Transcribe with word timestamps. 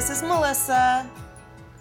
this 0.00 0.08
is 0.08 0.22
Melissa. 0.22 1.06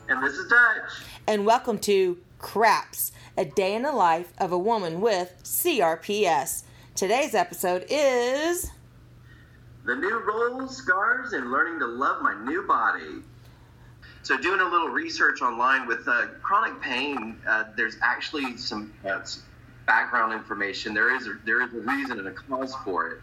And 0.10 0.22
this 0.22 0.34
is 0.34 0.50
Dutch. 0.50 1.06
And 1.26 1.46
welcome 1.46 1.80
to 1.80 2.18
Craps, 2.38 3.14
a 3.38 3.46
day 3.46 3.76
in 3.76 3.84
the 3.84 3.94
life 3.94 4.34
of 4.40 4.52
a 4.52 4.58
woman 4.58 5.00
with 5.00 5.34
CRPS. 5.42 6.64
Today's 6.96 7.34
episode 7.34 7.86
is 7.88 8.72
The 9.86 9.96
New 9.96 10.20
Rolls, 10.20 10.76
Scars, 10.76 11.32
and 11.32 11.50
Learning 11.50 11.80
to 11.80 11.86
Love 11.86 12.22
My 12.22 12.34
New 12.44 12.68
Body. 12.68 13.24
So, 14.24 14.38
doing 14.38 14.60
a 14.60 14.68
little 14.68 14.90
research 14.90 15.42
online 15.42 15.88
with 15.88 16.06
uh, 16.06 16.28
chronic 16.42 16.82
pain, 16.82 17.38
uh, 17.48 17.64
there's 17.78 17.96
actually 18.02 18.58
some 18.58 18.92
uh, 19.10 19.22
background 19.88 20.34
information. 20.34 20.94
There 20.94 21.16
is 21.16 21.26
a, 21.26 21.36
there 21.46 21.62
is 21.62 21.74
a 21.74 21.80
reason 21.90 22.20
and 22.20 22.28
a 22.28 22.34
cause 22.34 22.76
for 22.84 23.12
it. 23.12 23.22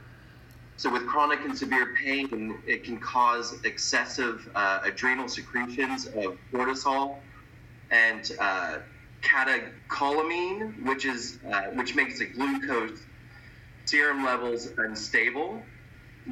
So, 0.78 0.92
with 0.92 1.06
chronic 1.06 1.40
and 1.40 1.56
severe 1.56 1.94
pain, 1.96 2.58
it 2.66 2.84
can 2.84 2.98
cause 2.98 3.58
excessive 3.64 4.46
uh, 4.54 4.80
adrenal 4.84 5.26
secretions 5.26 6.06
of 6.06 6.36
cortisol 6.52 7.20
and 7.90 8.30
uh, 8.38 8.78
catecholamine, 9.22 10.84
which 10.84 11.06
is 11.06 11.38
uh, 11.50 11.62
which 11.72 11.94
makes 11.94 12.18
the 12.18 12.26
glucose 12.26 13.00
serum 13.86 14.24
levels 14.24 14.68
unstable. 14.76 15.62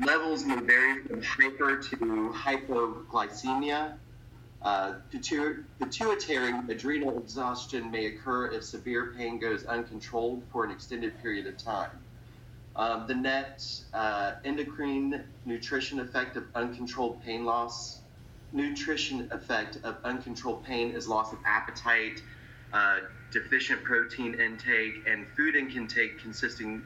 Levels 0.05 0.45
may 0.45 0.57
vary 0.57 1.03
from 1.05 1.23
hyper 1.23 1.77
to 1.77 2.35
hypoglycemia. 2.37 3.95
Uh, 4.61 4.95
pituitary 5.11 6.53
adrenal 6.69 7.19
exhaustion 7.19 7.91
may 7.91 8.07
occur 8.07 8.49
if 8.49 8.65
severe 8.65 9.15
pain 9.17 9.39
goes 9.39 9.65
uncontrolled 9.65 10.43
for 10.53 10.65
an 10.65 10.71
extended 10.71 11.21
period 11.23 11.47
of 11.47 11.57
time. 11.57 12.04
Um, 12.77 13.07
the 13.07 13.15
net 13.15 13.65
uh, 13.93 14.33
endocrine 14.45 15.25
nutrition 15.45 16.01
effect 16.01 16.37
of 16.37 16.45
uncontrolled 16.55 17.23
pain 17.23 17.45
loss. 17.45 18.01
Nutrition 18.53 19.29
effect 19.33 19.79
of 19.85 19.97
uncontrolled 20.05 20.65
pain 20.65 20.91
is 20.91 21.09
loss 21.09 21.33
of 21.33 21.39
appetite, 21.45 22.23
uh, 22.73 22.99
deficient 23.31 23.83
protein 23.85 24.39
intake, 24.41 25.07
and 25.09 25.27
food 25.37 25.57
intake 25.57 26.21
consisting 26.21 26.83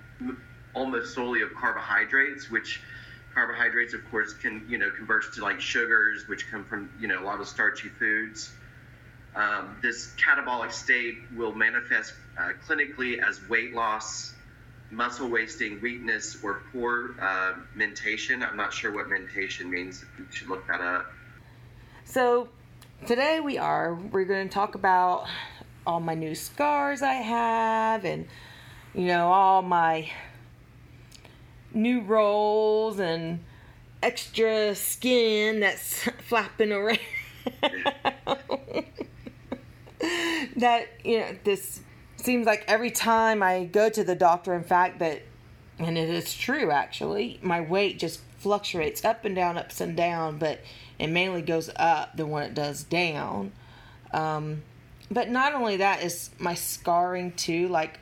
almost 0.75 1.15
solely 1.15 1.43
of 1.43 1.55
carbohydrates, 1.55 2.51
which 2.51 2.81
carbohydrates, 3.35 3.95
of 3.95 4.01
course, 4.11 4.33
can 4.35 4.65
you 4.69 4.79
know 4.79 4.91
convert 4.91 5.33
to 5.35 5.43
like 5.43 5.61
sugars, 5.61 6.27
which 6.29 6.51
come 6.51 6.65
from 6.65 6.91
you 7.01 7.09
know 7.09 7.23
a 7.23 7.25
lot 7.25 7.41
of 7.41 7.49
starchy 7.49 7.89
foods. 7.89 8.51
Um, 9.35 9.77
this 9.83 10.15
catabolic 10.17 10.73
state 10.73 11.17
will 11.37 11.55
manifest 11.55 12.15
uh, 12.39 12.51
clinically 12.67 13.23
as 13.23 13.41
weight 13.49 13.75
loss, 13.75 14.35
muscle 14.91 15.29
wasting, 15.29 15.81
weakness, 15.81 16.39
or 16.43 16.63
poor 16.73 17.15
uh, 17.21 17.55
mentation. 17.75 18.43
I'm 18.43 18.57
not 18.57 18.73
sure 18.73 18.93
what 18.93 19.09
mentation 19.09 19.71
means. 19.71 20.05
You 20.19 20.27
should 20.31 20.49
look 20.49 20.67
that 20.69 20.81
up. 20.81 21.07
So 22.05 22.49
today 23.07 23.41
we 23.41 23.59
are 23.59 23.95
we're 23.95 24.25
going 24.25 24.49
to 24.49 24.53
talk 24.53 24.75
about 24.75 25.27
all 25.87 26.01
my 26.01 26.15
new 26.15 26.35
scars 26.35 27.03
I 27.03 27.15
have 27.15 28.05
and 28.05 28.27
you 28.95 29.07
know 29.07 29.31
all 29.31 29.63
my 29.63 30.11
new 31.73 32.01
rolls 32.01 32.99
and 32.99 33.41
extra 34.03 34.75
skin 34.75 35.61
that's 35.61 36.03
flapping 36.29 36.73
around. 36.73 36.99
that 40.57 40.89
you 41.05 41.21
know 41.21 41.37
this 41.45 41.81
seems 42.29 42.45
like 42.45 42.63
every 42.69 42.91
time 42.91 43.43
I 43.43 43.65
go 43.65 43.89
to 43.89 44.05
the 44.05 44.15
doctor, 44.15 44.53
in 44.53 44.63
fact, 44.63 44.99
that 44.99 45.23
and 45.79 45.97
it 45.97 46.11
is 46.11 46.35
true 46.35 46.71
actually, 46.71 47.41
my 47.41 47.63
weight 47.63 47.99
just 47.99 48.21
fluctuates 48.37 49.03
up 49.03 49.25
and 49.25 49.35
down, 49.35 49.57
ups 49.57 49.81
and 49.81 49.97
down, 49.97 50.37
but 50.37 50.61
it 50.99 51.07
mainly 51.07 51.41
goes 51.41 51.71
up 51.77 52.19
than 52.19 52.29
when 52.29 52.43
it 52.43 52.53
does 52.53 52.83
down. 52.83 53.53
Um, 54.13 54.63
but 55.11 55.31
not 55.31 55.55
only 55.55 55.79
that 55.79 56.03
is 56.03 56.29
my 56.39 56.53
scarring 56.53 57.33
too. 57.33 57.67
Like 57.69 57.99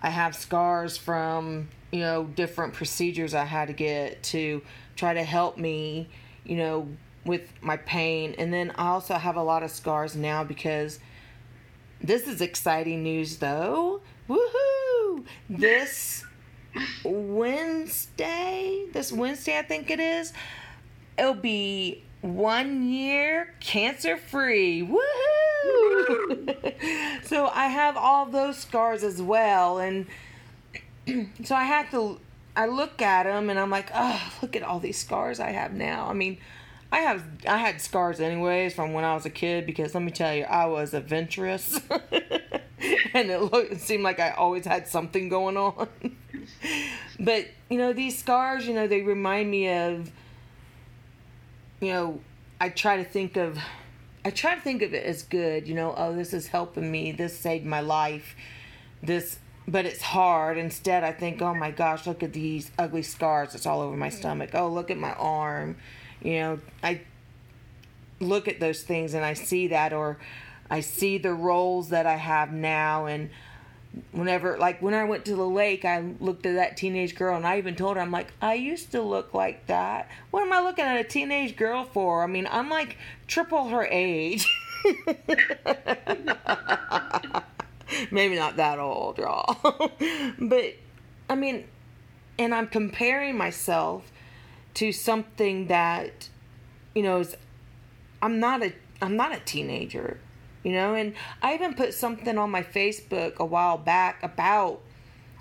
I 0.00 0.10
have 0.10 0.34
scars 0.34 0.96
from 0.96 1.68
you 1.92 2.00
know 2.00 2.24
different 2.24 2.72
procedures 2.72 3.34
I 3.34 3.44
had 3.44 3.68
to 3.68 3.72
get 3.72 4.20
to 4.34 4.62
try 4.96 5.14
to 5.14 5.22
help 5.22 5.58
me, 5.58 6.08
you 6.42 6.56
know, 6.56 6.88
with 7.24 7.52
my 7.60 7.76
pain, 7.76 8.34
and 8.36 8.52
then 8.52 8.72
I 8.74 8.88
also 8.88 9.14
have 9.14 9.36
a 9.36 9.44
lot 9.44 9.62
of 9.62 9.70
scars 9.70 10.16
now 10.16 10.42
because 10.42 10.98
this 12.02 12.26
is 12.26 12.40
exciting 12.40 13.02
news 13.02 13.36
though. 13.36 14.00
Woohoo! 14.28 15.24
This 15.48 16.24
Wednesday, 17.04 18.86
this 18.92 19.12
Wednesday 19.12 19.58
I 19.58 19.62
think 19.62 19.90
it 19.90 20.00
is, 20.00 20.32
it'll 21.18 21.34
be 21.34 22.02
one 22.22 22.88
year 22.88 23.54
cancer 23.60 24.16
free. 24.16 24.82
Woohoo! 24.82 25.04
so 27.24 27.48
I 27.48 27.66
have 27.66 27.96
all 27.96 28.26
those 28.26 28.56
scars 28.58 29.02
as 29.02 29.20
well, 29.20 29.78
and 29.78 30.06
so 31.44 31.54
I 31.54 31.64
have 31.64 31.90
to. 31.90 32.18
I 32.56 32.66
look 32.66 33.00
at 33.00 33.22
them 33.24 33.48
and 33.48 33.60
I'm 33.60 33.70
like, 33.70 33.90
oh, 33.94 34.32
look 34.42 34.56
at 34.56 34.64
all 34.64 34.80
these 34.80 34.98
scars 34.98 35.38
I 35.38 35.50
have 35.50 35.72
now. 35.72 36.08
I 36.08 36.14
mean, 36.14 36.38
I 36.92 36.98
have 37.00 37.24
I 37.46 37.58
had 37.58 37.80
scars 37.80 38.20
anyways 38.20 38.74
from 38.74 38.92
when 38.92 39.04
I 39.04 39.14
was 39.14 39.24
a 39.24 39.30
kid 39.30 39.64
because 39.64 39.94
let 39.94 40.02
me 40.02 40.10
tell 40.10 40.34
you, 40.34 40.44
I 40.44 40.66
was 40.66 40.92
adventurous, 40.92 41.80
and 41.90 43.30
it 43.30 43.40
looked 43.40 43.72
it 43.72 43.80
seemed 43.80 44.02
like 44.02 44.18
I 44.18 44.30
always 44.30 44.64
had 44.64 44.88
something 44.88 45.28
going 45.28 45.56
on. 45.56 45.88
but 47.20 47.46
you 47.68 47.78
know, 47.78 47.92
these 47.92 48.18
scars, 48.18 48.66
you 48.66 48.74
know, 48.74 48.86
they 48.86 49.02
remind 49.02 49.50
me 49.50 49.68
of. 49.68 50.10
You 51.80 51.92
know, 51.94 52.20
I 52.60 52.68
try 52.68 52.98
to 52.98 53.04
think 53.04 53.38
of, 53.38 53.58
I 54.22 54.28
try 54.28 54.54
to 54.54 54.60
think 54.60 54.82
of 54.82 54.92
it 54.92 55.02
as 55.02 55.22
good. 55.22 55.66
You 55.66 55.74
know, 55.74 55.94
oh, 55.96 56.14
this 56.14 56.34
is 56.34 56.48
helping 56.48 56.90
me. 56.90 57.12
This 57.12 57.38
saved 57.38 57.64
my 57.64 57.80
life. 57.80 58.36
This 59.02 59.38
but 59.66 59.86
it's 59.86 60.02
hard. 60.02 60.58
Instead, 60.58 61.04
I 61.04 61.12
think, 61.12 61.40
oh 61.40 61.54
my 61.54 61.70
gosh, 61.70 62.06
look 62.06 62.22
at 62.22 62.34
these 62.34 62.70
ugly 62.78 63.02
scars 63.02 63.52
that's 63.52 63.64
all 63.64 63.80
over 63.80 63.96
my 63.96 64.08
mm-hmm. 64.08 64.18
stomach. 64.18 64.50
Oh, 64.52 64.68
look 64.68 64.90
at 64.90 64.98
my 64.98 65.14
arm 65.14 65.76
you 66.22 66.34
know, 66.34 66.60
I 66.82 67.00
look 68.20 68.48
at 68.48 68.60
those 68.60 68.82
things 68.82 69.14
and 69.14 69.24
I 69.24 69.34
see 69.34 69.68
that, 69.68 69.92
or 69.92 70.18
I 70.70 70.80
see 70.80 71.18
the 71.18 71.32
rolls 71.32 71.90
that 71.90 72.06
I 72.06 72.16
have 72.16 72.52
now. 72.52 73.06
And 73.06 73.30
whenever, 74.12 74.58
like 74.58 74.82
when 74.82 74.94
I 74.94 75.04
went 75.04 75.24
to 75.26 75.34
the 75.34 75.46
lake, 75.46 75.84
I 75.84 76.14
looked 76.20 76.46
at 76.46 76.54
that 76.54 76.76
teenage 76.76 77.14
girl 77.14 77.36
and 77.36 77.46
I 77.46 77.58
even 77.58 77.74
told 77.74 77.96
her, 77.96 78.02
I'm 78.02 78.10
like, 78.10 78.32
I 78.40 78.54
used 78.54 78.92
to 78.92 79.02
look 79.02 79.34
like 79.34 79.66
that. 79.66 80.08
What 80.30 80.42
am 80.42 80.52
I 80.52 80.60
looking 80.60 80.84
at 80.84 81.00
a 81.00 81.04
teenage 81.04 81.56
girl 81.56 81.84
for? 81.84 82.22
I 82.22 82.26
mean, 82.26 82.46
I'm 82.50 82.68
like 82.68 82.96
triple 83.26 83.68
her 83.68 83.84
age. 83.84 84.46
Maybe 88.10 88.36
not 88.36 88.56
that 88.56 88.78
old, 88.78 89.18
y'all. 89.18 89.58
but 90.38 90.74
I 91.28 91.34
mean, 91.34 91.64
and 92.38 92.54
I'm 92.54 92.66
comparing 92.68 93.36
myself 93.36 94.10
to 94.74 94.92
something 94.92 95.66
that 95.66 96.28
you 96.94 97.02
know 97.02 97.20
is 97.20 97.36
I'm 98.22 98.40
not 98.40 98.62
a 98.62 98.72
I'm 99.02 99.16
not 99.16 99.34
a 99.34 99.40
teenager, 99.40 100.18
you 100.62 100.72
know, 100.72 100.94
and 100.94 101.14
I 101.42 101.54
even 101.54 101.74
put 101.74 101.94
something 101.94 102.36
on 102.36 102.50
my 102.50 102.62
Facebook 102.62 103.36
a 103.36 103.44
while 103.44 103.78
back 103.78 104.22
about 104.22 104.80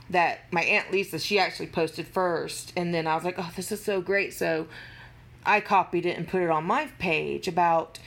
that 0.09 0.51
my 0.51 0.61
aunt 0.61 0.91
Lisa 0.91 1.19
she 1.19 1.39
actually 1.39 1.67
posted 1.67 2.07
first. 2.07 2.73
And 2.75 2.93
then 2.93 3.07
I 3.07 3.15
was 3.15 3.23
like, 3.23 3.35
"Oh, 3.37 3.51
this 3.55 3.71
is 3.71 3.83
so 3.83 4.01
great." 4.01 4.33
So 4.33 4.67
I 5.45 5.61
copied 5.61 6.05
it 6.05 6.17
and 6.17 6.27
put 6.27 6.41
it 6.41 6.49
on 6.49 6.65
my 6.65 6.87
page 6.99 7.47
about 7.47 7.99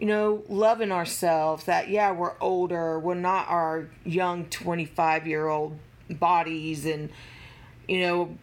you 0.00 0.06
know, 0.06 0.42
loving 0.48 0.90
ourselves 0.90 1.64
that 1.64 1.90
yeah, 1.90 2.10
we're 2.10 2.32
older, 2.40 2.98
we're 2.98 3.14
not 3.14 3.46
our 3.48 3.86
young 4.02 4.46
25 4.46 5.26
year 5.26 5.46
old 5.46 5.78
bodies. 6.08 6.86
And 6.86 7.10
you 7.86 8.00
know, 8.00 8.38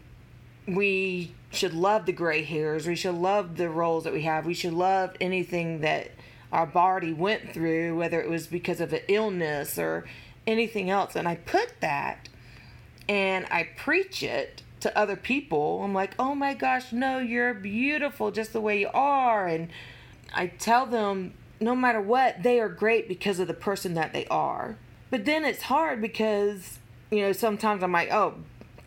we 0.67 1.33
should 1.57 1.73
love 1.73 2.05
the 2.05 2.13
gray 2.13 2.43
hairs. 2.43 2.87
We 2.87 2.95
should 2.95 3.15
love 3.15 3.57
the 3.57 3.69
rolls 3.69 4.03
that 4.05 4.13
we 4.13 4.21
have. 4.21 4.45
We 4.45 4.53
should 4.53 4.73
love 4.73 5.15
anything 5.19 5.81
that 5.81 6.11
our 6.51 6.65
body 6.65 7.11
went 7.11 7.53
through, 7.53 7.97
whether 7.97 8.21
it 8.21 8.29
was 8.29 8.47
because 8.47 8.79
of 8.79 8.93
an 8.93 9.01
illness 9.07 9.77
or 9.77 10.05
anything 10.45 10.89
else. 10.89 11.15
And 11.15 11.27
I 11.27 11.35
put 11.35 11.81
that 11.81 12.29
and 13.09 13.45
I 13.51 13.69
preach 13.75 14.23
it 14.23 14.61
to 14.81 14.97
other 14.97 15.15
people. 15.15 15.83
I'm 15.83 15.93
like, 15.93 16.13
oh 16.19 16.35
my 16.35 16.53
gosh, 16.53 16.93
no, 16.93 17.19
you're 17.19 17.53
beautiful 17.53 18.31
just 18.31 18.53
the 18.53 18.61
way 18.61 18.79
you 18.79 18.89
are. 18.93 19.47
And 19.47 19.69
I 20.33 20.47
tell 20.47 20.85
them, 20.85 21.33
no 21.59 21.75
matter 21.75 21.99
what, 21.99 22.43
they 22.43 22.59
are 22.59 22.69
great 22.69 23.07
because 23.07 23.39
of 23.39 23.47
the 23.47 23.53
person 23.53 23.95
that 23.95 24.13
they 24.13 24.27
are. 24.27 24.77
But 25.09 25.25
then 25.25 25.43
it's 25.43 25.63
hard 25.63 26.01
because, 26.01 26.79
you 27.09 27.21
know, 27.21 27.31
sometimes 27.31 27.81
I'm 27.81 27.91
like, 27.91 28.11
oh, 28.11 28.35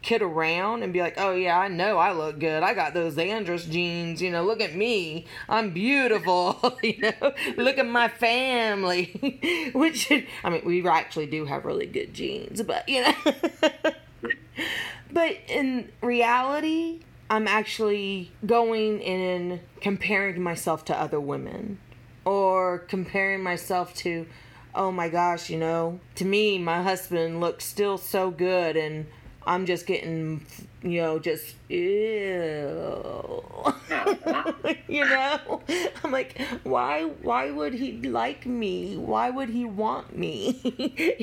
kid 0.03 0.23
around 0.23 0.83
and 0.83 0.93
be 0.93 1.01
like, 1.01 1.15
oh 1.19 1.33
yeah, 1.33 1.59
I 1.59 1.69
know 1.69 1.99
I 1.99 2.13
look 2.13 2.39
good. 2.39 2.63
I 2.63 2.75
got 2.75 2.95
those 2.95 3.19
Andros 3.19 3.67
jeans. 3.67 4.23
You 4.23 4.31
know, 4.31 4.43
look 4.45 4.61
at 4.61 4.75
me. 4.75 5.27
I'm 5.49 5.71
beautiful. 5.71 6.79
you 6.83 6.99
know, 6.99 7.33
look 7.57 7.79
at 7.79 7.87
my 7.87 8.09
family. 8.09 9.71
Which, 9.75 10.11
I 10.11 10.51
mean, 10.51 10.63
we 10.65 10.87
actually 10.87 11.27
do 11.27 11.45
have 11.45 11.65
really 11.65 11.87
good 11.87 12.15
genes, 12.15 12.63
but 12.63 12.89
you 12.89 13.03
know. 13.03 13.15
but 15.13 15.37
in 15.49 15.91
reality, 16.01 17.01
I'm 17.29 17.47
actually 17.47 18.33
going 18.45 19.03
and 19.05 19.61
comparing 19.81 20.43
myself 20.43 20.85
to 20.87 20.99
other 20.99 21.21
women. 21.21 21.79
or 22.25 22.79
comparing 22.79 23.43
myself 23.43 23.95
to 23.95 24.27
oh 24.75 24.93
my 24.93 25.09
gosh, 25.09 25.51
you 25.51 25.59
know, 25.59 25.99
to 26.15 26.25
me, 26.25 26.59
my 26.59 26.83
husband 26.83 27.41
looks 27.41 27.65
still 27.65 27.99
so 27.99 28.31
good, 28.31 28.77
and 28.77 29.07
I'm 29.47 29.65
just 29.67 29.87
getting, 29.87 30.45
you 30.83 31.01
know, 31.01 31.19
just 31.19 31.55
ew. 31.69 31.79
you 34.89 35.05
know, 35.05 35.63
I'm 36.05 36.13
like, 36.13 36.39
why? 36.63 37.05
Why 37.23 37.51
would 37.51 37.75
he 37.75 37.93
like 38.03 38.45
me? 38.47 38.97
Why 38.97 39.31
would 39.31 39.49
he 39.49 39.65
want 39.65 40.17
me? 40.17 40.61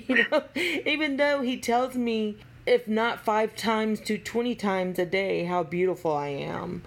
you 0.08 0.26
know, 0.32 0.44
even 0.56 1.18
though 1.18 1.42
he 1.42 1.58
tells 1.58 1.96
me, 1.96 2.38
if 2.66 2.88
not 2.88 3.24
five 3.24 3.56
times 3.56 4.00
to 4.02 4.18
twenty 4.18 4.56
times 4.56 5.00
a 5.00 5.06
day, 5.06 5.46
how 5.46 5.64
beautiful 5.64 6.12
I 6.16 6.30
am. 6.30 6.84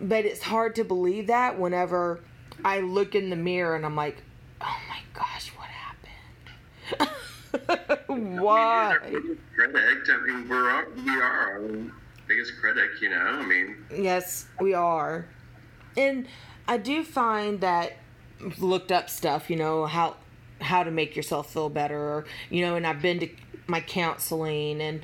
But 0.00 0.24
it's 0.24 0.42
hard 0.42 0.74
to 0.76 0.84
believe 0.84 1.28
that 1.28 1.58
whenever 1.58 2.20
I 2.64 2.80
look 2.80 3.14
in 3.14 3.30
the 3.30 3.36
mirror 3.36 3.76
and 3.76 3.84
I'm 3.84 3.96
like, 3.96 4.16
oh 4.60 4.76
my 4.88 5.00
gosh? 5.12 5.52
Why? 8.06 8.96
Critic. 9.54 10.08
I 10.08 10.26
mean, 10.26 10.48
we're 10.48 10.88
we 10.94 11.10
are 11.10 11.22
our 11.22 11.60
biggest 12.26 12.52
critic. 12.60 12.90
You 13.00 13.10
know. 13.10 13.16
I 13.16 13.46
mean. 13.46 13.76
Yes, 13.94 14.46
we 14.60 14.74
are. 14.74 15.26
And 15.96 16.26
I 16.66 16.78
do 16.78 17.04
find 17.04 17.60
that 17.60 17.92
looked 18.58 18.92
up 18.92 19.08
stuff, 19.08 19.50
you 19.50 19.56
know, 19.56 19.86
how 19.86 20.16
how 20.60 20.82
to 20.82 20.90
make 20.90 21.16
yourself 21.16 21.52
feel 21.52 21.68
better, 21.68 22.24
you 22.50 22.64
know, 22.64 22.76
and 22.76 22.86
I've 22.86 23.02
been 23.02 23.20
to 23.20 23.28
my 23.66 23.80
counseling 23.80 24.80
and 24.80 25.02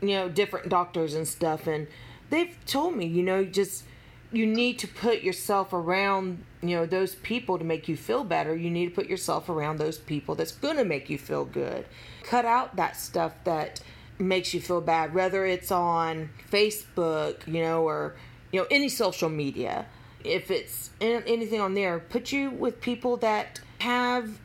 you 0.00 0.10
know 0.10 0.28
different 0.28 0.68
doctors 0.68 1.14
and 1.14 1.26
stuff, 1.26 1.66
and 1.66 1.86
they've 2.30 2.56
told 2.66 2.96
me, 2.96 3.06
you 3.06 3.22
know, 3.22 3.44
just 3.44 3.84
you 4.32 4.46
need 4.46 4.78
to 4.80 4.88
put 4.88 5.22
yourself 5.22 5.72
around 5.72 6.44
you 6.62 6.76
know 6.76 6.86
those 6.86 7.14
people 7.16 7.58
to 7.58 7.64
make 7.64 7.88
you 7.88 7.96
feel 7.96 8.24
better. 8.24 8.56
You 8.56 8.70
need 8.70 8.86
to 8.86 8.94
put 8.94 9.06
yourself 9.08 9.48
around 9.48 9.78
those 9.78 9.98
people 9.98 10.34
that's 10.34 10.52
going 10.52 10.76
to 10.76 10.84
make 10.84 11.10
you 11.10 11.18
feel 11.18 11.44
good. 11.44 11.84
Cut 12.22 12.44
out 12.44 12.76
that 12.76 12.96
stuff 12.96 13.34
that 13.44 13.80
makes 14.18 14.54
you 14.54 14.60
feel 14.60 14.80
bad 14.80 15.12
whether 15.12 15.44
it's 15.44 15.72
on 15.72 16.28
facebook 16.48 17.44
you 17.48 17.60
know 17.60 17.82
or 17.82 18.14
you 18.52 18.60
know 18.60 18.66
any 18.70 18.88
social 18.88 19.28
media. 19.28 19.86
If 20.24 20.50
it's 20.50 20.90
anything 21.00 21.60
on 21.60 21.74
there 21.74 21.98
put 21.98 22.32
you 22.32 22.50
with 22.50 22.80
people 22.80 23.16
that 23.18 23.60
have 23.80 24.38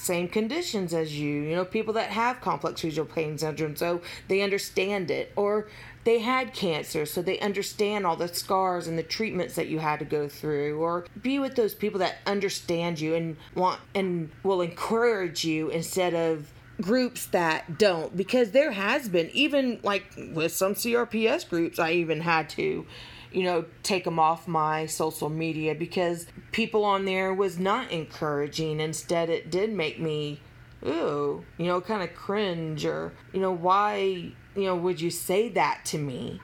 same 0.00 0.28
conditions 0.28 0.94
as 0.94 1.18
you 1.18 1.42
you 1.42 1.54
know 1.54 1.64
people 1.64 1.94
that 1.94 2.10
have 2.10 2.40
complex 2.40 2.82
regional 2.82 3.06
pain 3.06 3.36
syndrome 3.36 3.76
so 3.76 4.00
they 4.28 4.40
understand 4.40 5.10
it 5.10 5.32
or 5.36 5.66
they 6.04 6.20
had 6.20 6.54
cancer, 6.54 7.04
so 7.04 7.20
they 7.20 7.38
understand 7.40 8.06
all 8.06 8.16
the 8.16 8.28
scars 8.28 8.86
and 8.86 8.98
the 8.98 9.02
treatments 9.02 9.54
that 9.56 9.68
you 9.68 9.78
had 9.80 9.98
to 9.98 10.04
go 10.04 10.28
through, 10.28 10.80
or 10.80 11.06
be 11.20 11.38
with 11.38 11.56
those 11.56 11.74
people 11.74 11.98
that 12.00 12.16
understand 12.26 13.00
you 13.00 13.14
and 13.14 13.36
want 13.54 13.80
and 13.94 14.30
will 14.42 14.62
encourage 14.62 15.44
you 15.44 15.68
instead 15.68 16.14
of 16.14 16.50
groups 16.80 17.26
that 17.26 17.76
don't 17.76 18.16
because 18.16 18.52
there 18.52 18.72
has 18.72 19.06
been 19.06 19.28
even 19.34 19.78
like 19.82 20.04
with 20.32 20.50
some 20.50 20.72
CRPS 20.72 21.46
groups 21.46 21.78
I 21.78 21.92
even 21.92 22.22
had 22.22 22.48
to 22.50 22.86
you 23.32 23.42
know 23.42 23.64
take 23.82 24.04
them 24.04 24.18
off 24.18 24.48
my 24.48 24.86
social 24.86 25.28
media 25.28 25.74
because 25.74 26.26
people 26.52 26.84
on 26.84 27.04
there 27.04 27.32
was 27.32 27.58
not 27.58 27.90
encouraging 27.90 28.80
instead 28.80 29.30
it 29.30 29.50
did 29.50 29.72
make 29.72 30.00
me 30.00 30.40
ooh 30.84 31.44
you 31.58 31.66
know 31.66 31.80
kind 31.80 32.02
of 32.02 32.14
cringe 32.14 32.84
or 32.84 33.12
you 33.32 33.40
know 33.40 33.52
why 33.52 34.32
you 34.54 34.64
know, 34.64 34.76
would 34.76 35.00
you 35.00 35.10
say 35.10 35.48
that 35.50 35.84
to 35.86 35.98
me? 35.98 36.40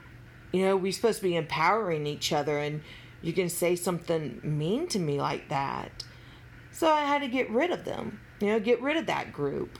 You 0.51 0.65
know, 0.65 0.77
we're 0.77 0.91
supposed 0.91 1.19
to 1.19 1.23
be 1.23 1.35
empowering 1.35 2.07
each 2.07 2.31
other, 2.31 2.57
and 2.57 2.81
you 3.21 3.33
can 3.33 3.49
say 3.49 3.75
something 3.75 4.39
mean 4.43 4.87
to 4.89 4.99
me 4.99 5.19
like 5.19 5.49
that. 5.49 6.03
So 6.71 6.89
I 6.89 7.01
had 7.01 7.21
to 7.21 7.27
get 7.27 7.49
rid 7.49 7.71
of 7.71 7.85
them, 7.85 8.19
you 8.39 8.47
know, 8.47 8.59
get 8.59 8.81
rid 8.81 8.97
of 8.97 9.07
that 9.07 9.33
group. 9.33 9.79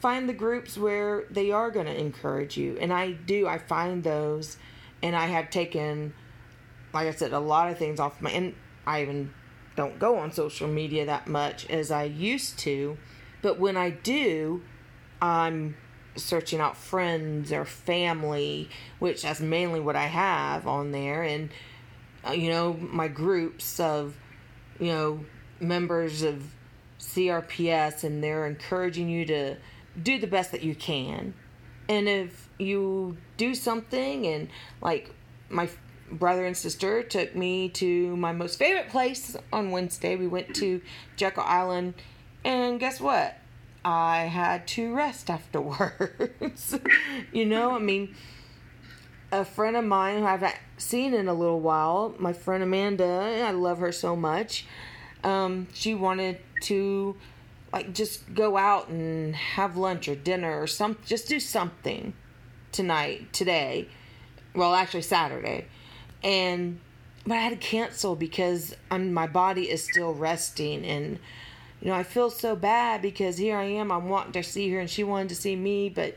Find 0.00 0.28
the 0.28 0.34
groups 0.34 0.78
where 0.78 1.24
they 1.30 1.50
are 1.50 1.70
going 1.70 1.86
to 1.86 1.98
encourage 1.98 2.56
you. 2.56 2.76
And 2.80 2.92
I 2.92 3.12
do, 3.12 3.46
I 3.46 3.58
find 3.58 4.02
those, 4.02 4.56
and 5.02 5.14
I 5.14 5.26
have 5.26 5.50
taken, 5.50 6.14
like 6.92 7.06
I 7.06 7.12
said, 7.12 7.32
a 7.32 7.38
lot 7.38 7.70
of 7.70 7.78
things 7.78 8.00
off 8.00 8.20
my, 8.20 8.30
and 8.30 8.54
I 8.86 9.02
even 9.02 9.32
don't 9.76 9.98
go 9.98 10.18
on 10.18 10.32
social 10.32 10.68
media 10.68 11.06
that 11.06 11.26
much 11.26 11.68
as 11.70 11.90
I 11.90 12.04
used 12.04 12.58
to. 12.60 12.96
But 13.40 13.58
when 13.58 13.76
I 13.76 13.90
do, 13.90 14.62
I'm 15.20 15.76
searching 16.16 16.60
out 16.60 16.76
friends 16.76 17.52
or 17.52 17.64
family, 17.64 18.68
which 18.98 19.22
that's 19.22 19.40
mainly 19.40 19.80
what 19.80 19.96
I 19.96 20.06
have 20.06 20.66
on 20.66 20.92
there, 20.92 21.22
and 21.22 21.50
uh, 22.26 22.32
you 22.32 22.50
know 22.50 22.74
my 22.74 23.08
groups 23.08 23.80
of 23.80 24.16
you 24.78 24.88
know 24.88 25.24
members 25.60 26.22
of 26.22 26.44
CRPS, 26.98 28.04
and 28.04 28.22
they're 28.22 28.46
encouraging 28.46 29.08
you 29.08 29.24
to 29.26 29.56
do 30.00 30.18
the 30.18 30.26
best 30.26 30.52
that 30.52 30.62
you 30.62 30.74
can. 30.74 31.34
And 31.88 32.08
if 32.08 32.48
you 32.58 33.16
do 33.36 33.54
something, 33.54 34.26
and 34.26 34.48
like 34.80 35.10
my 35.48 35.68
brother 36.12 36.44
and 36.44 36.56
sister 36.56 37.02
took 37.02 37.34
me 37.34 37.68
to 37.70 38.16
my 38.16 38.32
most 38.32 38.58
favorite 38.58 38.88
place 38.88 39.36
on 39.52 39.70
Wednesday, 39.70 40.16
we 40.16 40.26
went 40.26 40.54
to 40.56 40.80
Jekyll 41.16 41.44
Island, 41.44 41.94
and 42.44 42.78
guess 42.78 43.00
what? 43.00 43.36
I 43.84 44.24
had 44.24 44.66
to 44.68 44.94
rest 44.94 45.28
afterwards. 45.28 46.78
you 47.32 47.46
know, 47.46 47.74
I 47.74 47.78
mean, 47.78 48.14
a 49.32 49.44
friend 49.44 49.76
of 49.76 49.84
mine 49.84 50.20
who 50.20 50.26
I've 50.26 50.54
seen 50.76 51.14
in 51.14 51.26
a 51.28 51.34
little 51.34 51.60
while, 51.60 52.14
my 52.18 52.32
friend 52.32 52.62
Amanda, 52.62 53.42
I 53.44 53.50
love 53.50 53.78
her 53.78 53.90
so 53.90 54.14
much. 54.14 54.66
Um, 55.24 55.68
she 55.72 55.94
wanted 55.94 56.38
to 56.62 57.16
like 57.72 57.92
just 57.94 58.34
go 58.34 58.56
out 58.56 58.88
and 58.88 59.34
have 59.34 59.76
lunch 59.76 60.08
or 60.08 60.14
dinner 60.14 60.60
or 60.60 60.66
some 60.66 60.98
just 61.06 61.28
do 61.28 61.40
something 61.40 62.12
tonight 62.70 63.32
today 63.32 63.88
well 64.54 64.74
actually 64.74 65.02
saturday 65.02 65.66
and 66.22 66.80
but 67.26 67.34
i 67.34 67.40
had 67.40 67.50
to 67.50 67.56
cancel 67.56 68.16
because 68.16 68.74
I'm, 68.90 69.12
my 69.12 69.26
body 69.26 69.70
is 69.70 69.84
still 69.84 70.14
resting 70.14 70.84
and 70.84 71.18
you 71.82 71.88
know, 71.88 71.94
I 71.94 72.04
feel 72.04 72.30
so 72.30 72.54
bad 72.54 73.02
because 73.02 73.38
here 73.38 73.56
I 73.56 73.64
am, 73.64 73.90
I'm 73.90 74.08
wanting 74.08 74.32
to 74.34 74.42
see 74.44 74.70
her 74.70 74.78
and 74.78 74.88
she 74.88 75.02
wanted 75.02 75.30
to 75.30 75.34
see 75.34 75.56
me, 75.56 75.88
but 75.88 76.14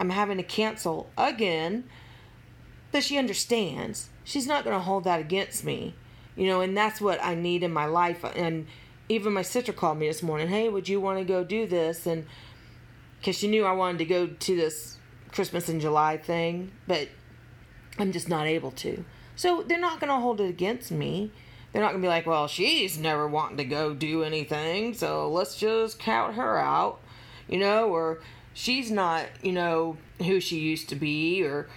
I'm 0.00 0.10
having 0.10 0.36
to 0.38 0.42
cancel 0.42 1.08
again. 1.16 1.84
But 2.90 3.04
she 3.04 3.16
understands. 3.16 4.10
She's 4.24 4.48
not 4.48 4.64
going 4.64 4.74
to 4.74 4.82
hold 4.82 5.04
that 5.04 5.20
against 5.20 5.64
me. 5.64 5.94
You 6.34 6.48
know, 6.48 6.60
and 6.60 6.76
that's 6.76 7.00
what 7.00 7.22
I 7.22 7.36
need 7.36 7.62
in 7.62 7.72
my 7.72 7.86
life. 7.86 8.24
And 8.34 8.66
even 9.08 9.32
my 9.32 9.42
sister 9.42 9.72
called 9.72 9.98
me 9.98 10.08
this 10.08 10.24
morning, 10.24 10.48
hey, 10.48 10.68
would 10.68 10.88
you 10.88 11.00
want 11.00 11.18
to 11.20 11.24
go 11.24 11.44
do 11.44 11.68
this? 11.68 12.04
And 12.04 12.26
because 13.20 13.38
she 13.38 13.46
knew 13.46 13.64
I 13.64 13.72
wanted 13.72 13.98
to 13.98 14.06
go 14.06 14.26
to 14.26 14.56
this 14.56 14.98
Christmas 15.30 15.68
in 15.68 15.78
July 15.78 16.16
thing, 16.16 16.72
but 16.88 17.08
I'm 17.96 18.10
just 18.10 18.28
not 18.28 18.48
able 18.48 18.72
to. 18.72 19.04
So 19.40 19.62
they're 19.62 19.80
not 19.80 20.00
going 20.00 20.12
to 20.12 20.20
hold 20.20 20.42
it 20.42 20.50
against 20.50 20.90
me. 20.90 21.30
They're 21.72 21.80
not 21.80 21.92
gonna 21.92 22.02
be 22.02 22.08
like, 22.08 22.26
well, 22.26 22.46
she's 22.46 22.98
never 22.98 23.26
wanting 23.26 23.56
to 23.56 23.64
go 23.64 23.94
do 23.94 24.22
anything, 24.22 24.92
so 24.92 25.30
let's 25.30 25.56
just 25.56 25.98
count 25.98 26.34
her 26.34 26.58
out, 26.58 27.00
you 27.48 27.58
know, 27.58 27.88
or 27.88 28.20
she's 28.52 28.90
not, 28.90 29.24
you 29.40 29.52
know, 29.52 29.96
who 30.18 30.40
she 30.40 30.58
used 30.58 30.90
to 30.90 30.94
be, 30.94 31.42
or 31.42 31.68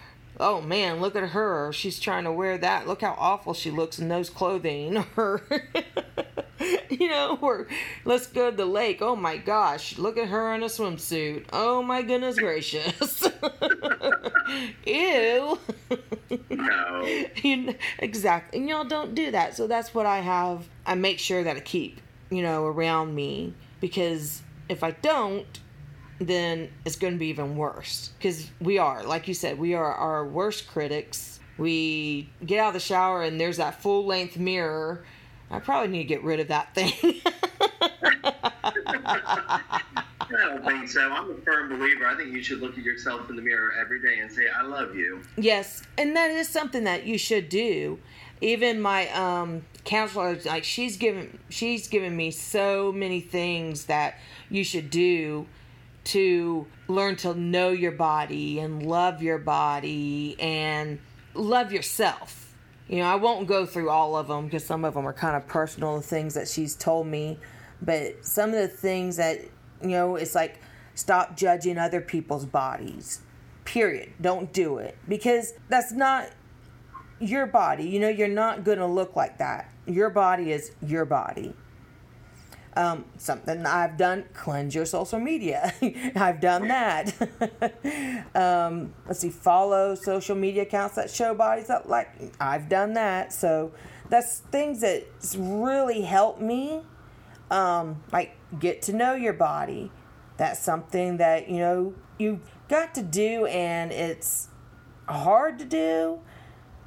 oh 0.41 0.59
man, 0.59 0.99
look 0.99 1.15
at 1.15 1.29
her, 1.29 1.71
she's 1.71 1.99
trying 1.99 2.25
to 2.25 2.33
wear 2.33 2.57
that. 2.57 2.85
Look 2.85 3.01
how 3.01 3.15
awful 3.17 3.53
she 3.53 3.71
looks 3.71 3.97
in 3.97 4.09
those 4.09 4.29
clothing, 4.29 5.05
or 5.15 5.43
you 6.89 7.07
know, 7.09 7.37
or 7.41 7.67
let's 8.03 8.27
go 8.27 8.49
to 8.49 8.57
the 8.57 8.65
lake. 8.65 9.01
Oh 9.01 9.15
my 9.15 9.37
gosh, 9.37 9.97
look 9.97 10.17
at 10.17 10.27
her 10.27 10.53
in 10.53 10.63
a 10.63 10.67
swimsuit. 10.67 11.45
Oh 11.53 11.83
my 11.83 12.01
goodness 12.01 12.37
gracious. 12.37 13.27
Ew. 14.85 15.59
Know, 17.43 17.73
exactly. 17.99 18.59
And 18.59 18.69
y'all 18.69 18.83
don't 18.83 19.13
do 19.15 19.31
that. 19.31 19.55
So 19.55 19.67
that's 19.67 19.93
what 19.93 20.05
I 20.05 20.19
have. 20.19 20.67
I 20.85 20.95
make 20.95 21.19
sure 21.19 21.43
that 21.43 21.57
I 21.57 21.59
keep, 21.59 21.99
you 22.29 22.41
know, 22.41 22.65
around 22.65 23.13
me 23.13 23.53
because 23.79 24.41
if 24.69 24.83
I 24.83 24.91
don't, 24.91 25.45
then 26.19 26.69
it's 26.85 26.95
going 26.95 27.13
to 27.13 27.19
be 27.19 27.27
even 27.27 27.55
worse. 27.55 28.11
Because 28.17 28.49
we 28.61 28.77
are, 28.77 29.03
like 29.03 29.27
you 29.27 29.33
said, 29.33 29.59
we 29.59 29.73
are 29.73 29.93
our 29.93 30.25
worst 30.25 30.67
critics. 30.67 31.39
We 31.57 32.29
get 32.45 32.59
out 32.59 32.69
of 32.69 32.73
the 32.73 32.79
shower 32.79 33.23
and 33.23 33.39
there's 33.39 33.57
that 33.57 33.81
full 33.81 34.05
length 34.05 34.37
mirror. 34.37 35.03
I 35.51 35.59
probably 35.59 35.89
need 35.89 35.99
to 35.99 36.03
get 36.05 36.23
rid 36.23 36.39
of 36.39 36.47
that 36.47 36.73
thing. 36.73 37.21
I 40.35 40.45
don't 40.45 40.65
think 40.65 40.89
so. 40.89 41.11
I'm 41.11 41.31
a 41.31 41.35
firm 41.41 41.69
believer. 41.69 42.05
I 42.07 42.15
think 42.15 42.33
you 42.33 42.41
should 42.43 42.61
look 42.61 42.77
at 42.77 42.83
yourself 42.83 43.29
in 43.29 43.35
the 43.35 43.41
mirror 43.41 43.73
every 43.79 44.01
day 44.01 44.19
and 44.19 44.31
say, 44.31 44.47
I 44.47 44.63
love 44.63 44.95
you. 44.95 45.21
Yes, 45.37 45.83
and 45.97 46.15
that 46.15 46.31
is 46.31 46.47
something 46.49 46.83
that 46.85 47.05
you 47.05 47.17
should 47.17 47.49
do. 47.49 47.99
Even 48.41 48.81
my 48.81 49.09
um, 49.11 49.63
counselor, 49.85 50.37
like 50.45 50.63
she's 50.63 50.97
given, 50.97 51.39
she's 51.49 51.87
given 51.87 52.15
me 52.15 52.31
so 52.31 52.91
many 52.91 53.21
things 53.21 53.85
that 53.85 54.17
you 54.49 54.63
should 54.63 54.89
do 54.89 55.47
to 56.05 56.67
learn 56.87 57.15
to 57.15 57.33
know 57.33 57.69
your 57.69 57.93
body 57.93 58.59
and 58.59 58.85
love 58.85 59.21
your 59.23 59.37
body 59.37 60.35
and 60.39 60.99
love 61.33 61.71
yourself 61.71 62.53
You 62.87 62.97
know, 62.97 63.05
I 63.05 63.15
won't 63.15 63.47
go 63.47 63.65
through 63.65 63.89
all 63.89 64.17
of 64.17 64.27
them 64.27 64.45
because 64.45 64.65
some 64.65 64.83
of 64.85 64.93
them 64.93 65.07
are 65.07 65.13
kind 65.13 65.35
of 65.35 65.47
personal 65.47 66.01
things 66.01 66.33
that 66.33 66.47
she's 66.47 66.75
told 66.75 67.07
me. 67.07 67.39
But 67.81 68.25
some 68.25 68.49
of 68.49 68.55
the 68.55 68.67
things 68.67 69.15
that, 69.17 69.39
you 69.83 69.91
know, 69.91 70.15
it's 70.15 70.35
like 70.35 70.59
stop 70.95 71.35
judging 71.35 71.77
other 71.77 72.01
people's 72.01 72.45
bodies. 72.45 73.21
Period. 73.65 74.13
Don't 74.19 74.51
do 74.51 74.77
it 74.77 74.97
because 75.07 75.53
that's 75.69 75.91
not 75.91 76.29
your 77.19 77.45
body. 77.45 77.85
You 77.85 77.99
know, 77.99 78.09
you're 78.09 78.27
not 78.27 78.63
going 78.63 78.79
to 78.79 78.85
look 78.87 79.15
like 79.15 79.37
that. 79.37 79.69
Your 79.85 80.09
body 80.09 80.51
is 80.51 80.71
your 80.85 81.05
body. 81.05 81.53
Um, 82.75 83.05
something 83.17 83.65
I've 83.67 83.97
done, 83.97 84.25
cleanse 84.33 84.73
your 84.73 84.85
social 84.85 85.19
media. 85.19 85.73
I've 86.15 86.41
done 86.41 86.67
that. 86.69 87.13
um, 88.35 88.93
let's 89.05 89.19
see, 89.19 89.29
follow 89.29 89.93
social 89.93 90.35
media 90.35 90.63
accounts 90.63 90.95
that 90.95 91.11
show 91.11 91.35
bodies 91.35 91.67
that 91.67 91.87
like. 91.87 92.09
I've 92.39 92.69
done 92.69 92.93
that. 92.93 93.31
So 93.31 93.73
that's 94.09 94.39
things 94.39 94.81
that 94.81 95.05
really 95.37 96.01
help 96.01 96.41
me. 96.41 96.81
Um, 97.51 98.03
like 98.11 98.35
get 98.59 98.81
to 98.83 98.93
know 98.93 99.13
your 99.13 99.33
body. 99.33 99.91
That's 100.37 100.59
something 100.59 101.17
that 101.17 101.49
you 101.49 101.59
know 101.59 101.93
you've 102.17 102.41
got 102.67 102.95
to 102.95 103.01
do, 103.01 103.45
and 103.45 103.91
it's 103.91 104.49
hard 105.07 105.59
to 105.59 105.65
do. 105.65 106.19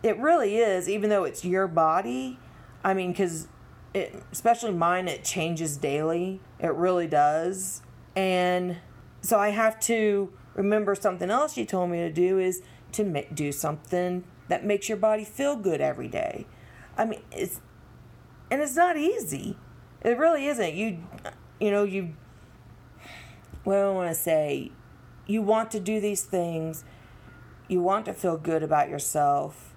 It 0.03 0.19
really 0.19 0.59
is, 0.59 0.89
even 0.89 1.11
though 1.11 1.25
it's 1.25 1.45
your 1.45 1.67
body. 1.67 2.39
I 2.85 2.95
mean, 2.95 3.13
because 3.13 3.49
it, 3.95 4.23
especially 4.31 4.73
mine, 4.73 5.09
it 5.09 5.25
changes 5.25 5.77
daily. 5.77 6.41
It 6.61 6.73
really 6.75 7.07
does. 7.07 7.83
And 8.15 8.77
so 9.21 9.39
I 9.39 9.49
have 9.49 9.81
to 9.81 10.33
remember 10.55 10.95
something 10.95 11.31
else 11.31 11.55
she 11.55 11.67
told 11.67 11.91
me 11.91 11.99
to 11.99 12.13
do 12.13 12.39
is 12.39 12.63
to 12.93 13.25
do 13.35 13.53
something 13.53 14.25
that 14.49 14.65
makes 14.65 14.89
your 14.89 14.99
body 14.99 15.25
feel 15.25 15.57
good 15.57 15.81
every 15.81 16.09
day. 16.09 16.47
I 16.97 17.05
mean, 17.05 17.23
it's 17.33 17.61
and 18.51 18.63
it's 18.63 18.77
not 18.77 18.97
easy. 18.97 19.57
It 20.07 20.19
really 20.19 20.47
isn't. 20.47 20.75
You 20.75 20.99
you 21.59 21.73
know, 21.73 21.83
you 21.83 22.15
what 23.65 23.75
do 23.75 23.81
I 23.81 23.91
want 23.91 24.09
to 24.09 24.15
say? 24.15 24.71
You 25.27 25.43
want 25.43 25.73
to 25.73 25.81
do 25.81 26.01
these 26.01 26.23
things. 26.23 26.85
You 27.67 27.81
want 27.81 28.05
to 28.07 28.15
feel 28.15 28.37
good 28.37 28.63
about 28.63 28.89
yourself. 28.89 29.75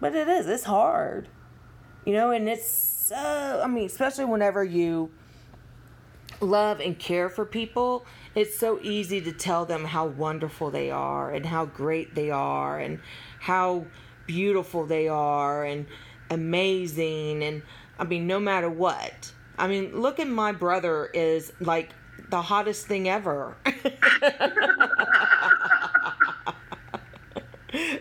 But 0.00 0.14
it 0.14 0.26
is. 0.26 0.46
It's 0.46 0.64
hard. 0.64 1.28
You 2.06 2.14
know, 2.14 2.30
and 2.30 2.48
it's 2.48 2.66
so, 2.66 3.60
I 3.62 3.66
mean, 3.66 3.84
especially 3.84 4.24
whenever 4.24 4.64
you 4.64 5.10
love 6.40 6.80
and 6.80 6.98
care 6.98 7.28
for 7.28 7.44
people, 7.44 8.06
it's 8.34 8.58
so 8.58 8.78
easy 8.80 9.20
to 9.20 9.32
tell 9.32 9.66
them 9.66 9.84
how 9.84 10.06
wonderful 10.06 10.70
they 10.70 10.90
are 10.90 11.30
and 11.30 11.44
how 11.44 11.66
great 11.66 12.14
they 12.14 12.30
are 12.30 12.78
and 12.78 13.00
how 13.40 13.84
beautiful 14.26 14.86
they 14.86 15.08
are 15.08 15.64
and 15.64 15.86
amazing. 16.30 17.42
And 17.42 17.62
I 17.98 18.04
mean, 18.04 18.26
no 18.26 18.38
matter 18.40 18.68
what. 18.68 19.32
I 19.58 19.68
mean, 19.68 20.00
look 20.00 20.20
at 20.20 20.28
my 20.28 20.52
brother 20.52 21.06
is 21.06 21.52
like 21.60 21.90
the 22.28 22.42
hottest 22.42 22.86
thing 22.86 23.08
ever. 23.08 23.56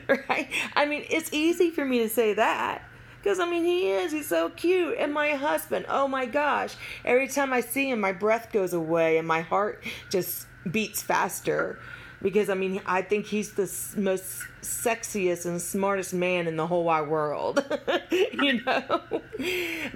right? 0.07 0.49
I 0.75 0.85
mean, 0.85 1.05
it's 1.09 1.31
easy 1.33 1.71
for 1.71 1.85
me 1.85 1.99
to 1.99 2.09
say 2.09 2.33
that 2.33 2.83
because, 3.21 3.39
I 3.39 3.49
mean, 3.49 3.63
he 3.63 3.89
is. 3.89 4.11
He's 4.11 4.27
so 4.27 4.49
cute. 4.49 4.97
And 4.99 5.13
my 5.13 5.31
husband, 5.31 5.85
oh 5.89 6.07
my 6.07 6.25
gosh. 6.25 6.75
Every 7.03 7.27
time 7.27 7.53
I 7.53 7.61
see 7.61 7.89
him, 7.89 7.99
my 7.99 8.11
breath 8.11 8.51
goes 8.51 8.73
away 8.73 9.17
and 9.17 9.27
my 9.27 9.41
heart 9.41 9.83
just 10.09 10.47
beats 10.69 11.01
faster. 11.01 11.79
Because, 12.25 12.49
I 12.49 12.55
mean, 12.55 12.81
I 12.87 13.03
think 13.03 13.27
he's 13.27 13.51
the 13.53 13.71
most 13.99 14.41
sexiest 14.63 15.45
and 15.45 15.61
smartest 15.61 16.11
man 16.11 16.47
in 16.47 16.55
the 16.55 16.65
whole 16.65 16.83
wide 16.83 17.07
world. 17.07 17.63
you 18.09 18.63
know? 18.63 19.01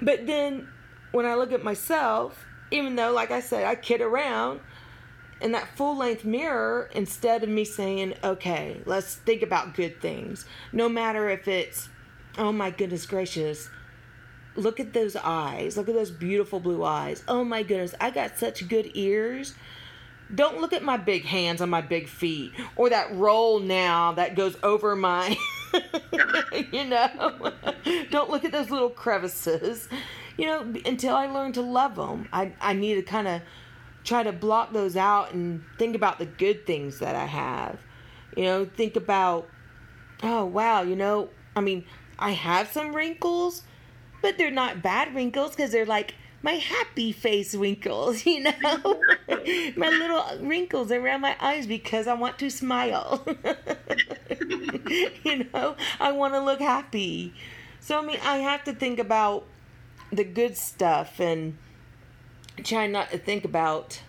But 0.00 0.28
then 0.28 0.68
when 1.10 1.26
I 1.26 1.34
look 1.34 1.50
at 1.50 1.64
myself, 1.64 2.44
even 2.70 2.94
though, 2.94 3.10
like 3.10 3.32
I 3.32 3.40
said, 3.40 3.64
I 3.64 3.74
kid 3.74 4.00
around, 4.00 4.60
in 5.40 5.50
that 5.52 5.76
full 5.76 5.96
length 5.96 6.24
mirror, 6.24 6.88
instead 6.94 7.42
of 7.42 7.48
me 7.48 7.64
saying, 7.64 8.14
okay, 8.22 8.80
let's 8.86 9.16
think 9.16 9.42
about 9.42 9.74
good 9.74 10.00
things, 10.00 10.44
no 10.72 10.88
matter 10.88 11.28
if 11.30 11.48
it's 11.48 11.88
Oh 12.38 12.52
my 12.52 12.70
goodness 12.70 13.06
gracious. 13.06 13.68
Look 14.54 14.80
at 14.80 14.92
those 14.92 15.16
eyes. 15.16 15.76
Look 15.76 15.88
at 15.88 15.94
those 15.94 16.10
beautiful 16.10 16.60
blue 16.60 16.84
eyes. 16.84 17.22
Oh 17.26 17.44
my 17.44 17.62
goodness. 17.62 17.94
I 18.00 18.10
got 18.10 18.38
such 18.38 18.68
good 18.68 18.90
ears. 18.94 19.54
Don't 20.34 20.60
look 20.60 20.72
at 20.72 20.82
my 20.82 20.96
big 20.96 21.24
hands 21.24 21.60
on 21.60 21.70
my 21.70 21.80
big 21.80 22.08
feet 22.08 22.52
or 22.76 22.90
that 22.90 23.14
roll 23.14 23.60
now 23.60 24.12
that 24.12 24.36
goes 24.36 24.56
over 24.62 24.94
my, 24.94 25.36
you 26.72 26.84
know. 26.84 27.52
Don't 28.10 28.30
look 28.30 28.44
at 28.44 28.52
those 28.52 28.70
little 28.70 28.90
crevices. 28.90 29.88
You 30.36 30.46
know, 30.46 30.74
until 30.86 31.16
I 31.16 31.26
learn 31.26 31.52
to 31.52 31.62
love 31.62 31.96
them, 31.96 32.28
I, 32.32 32.52
I 32.60 32.72
need 32.72 32.94
to 32.94 33.02
kind 33.02 33.28
of 33.28 33.42
try 34.04 34.22
to 34.22 34.32
block 34.32 34.72
those 34.72 34.96
out 34.96 35.32
and 35.32 35.62
think 35.78 35.94
about 35.94 36.18
the 36.18 36.26
good 36.26 36.66
things 36.66 37.00
that 37.00 37.14
I 37.14 37.26
have. 37.26 37.78
You 38.36 38.44
know, 38.44 38.64
think 38.64 38.96
about, 38.96 39.48
oh, 40.22 40.44
wow, 40.44 40.82
you 40.82 40.96
know, 40.96 41.28
I 41.56 41.60
mean, 41.60 41.84
I 42.18 42.30
have 42.30 42.70
some 42.72 42.94
wrinkles, 42.94 43.62
but 44.22 44.38
they're 44.38 44.50
not 44.50 44.82
bad 44.82 45.14
wrinkles 45.14 45.50
because 45.50 45.72
they're 45.72 45.86
like 45.86 46.14
my 46.42 46.52
happy 46.52 47.12
face 47.12 47.54
wrinkles, 47.54 48.24
you 48.26 48.44
know? 48.44 49.00
my 49.76 49.88
little 49.88 50.24
wrinkles 50.40 50.90
around 50.90 51.20
my 51.20 51.36
eyes 51.40 51.66
because 51.66 52.06
I 52.06 52.14
want 52.14 52.38
to 52.40 52.50
smile. 52.50 53.24
you 55.24 55.46
know, 55.52 55.76
I 55.98 56.12
want 56.12 56.34
to 56.34 56.40
look 56.40 56.60
happy. 56.60 57.34
So, 57.80 57.98
I 57.98 58.06
mean, 58.06 58.18
I 58.22 58.38
have 58.38 58.64
to 58.64 58.72
think 58.72 58.98
about 58.98 59.46
the 60.12 60.24
good 60.24 60.56
stuff 60.56 61.20
and 61.20 61.56
try 62.62 62.86
not 62.86 63.10
to 63.10 63.18
think 63.18 63.44
about, 63.44 64.02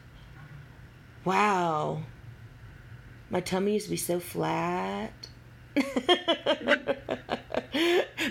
wow, 1.23 2.03
my 3.29 3.39
tummy 3.39 3.73
used 3.73 3.85
to 3.85 3.91
be 3.91 3.97
so 3.97 4.19
flat. 4.19 5.13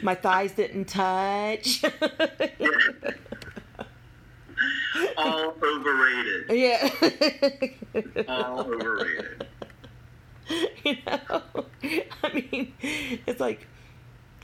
My 0.02 0.14
thighs 0.14 0.52
didn't 0.52 0.86
touch. 0.86 1.82
All 5.16 5.54
overrated. 5.62 6.50
Yeah. 6.50 6.90
All 8.28 8.60
overrated. 8.60 9.46
You 10.84 10.96
know, 11.06 11.42
I 12.24 12.32
mean, 12.34 12.72
it's 13.26 13.38
like, 13.38 13.66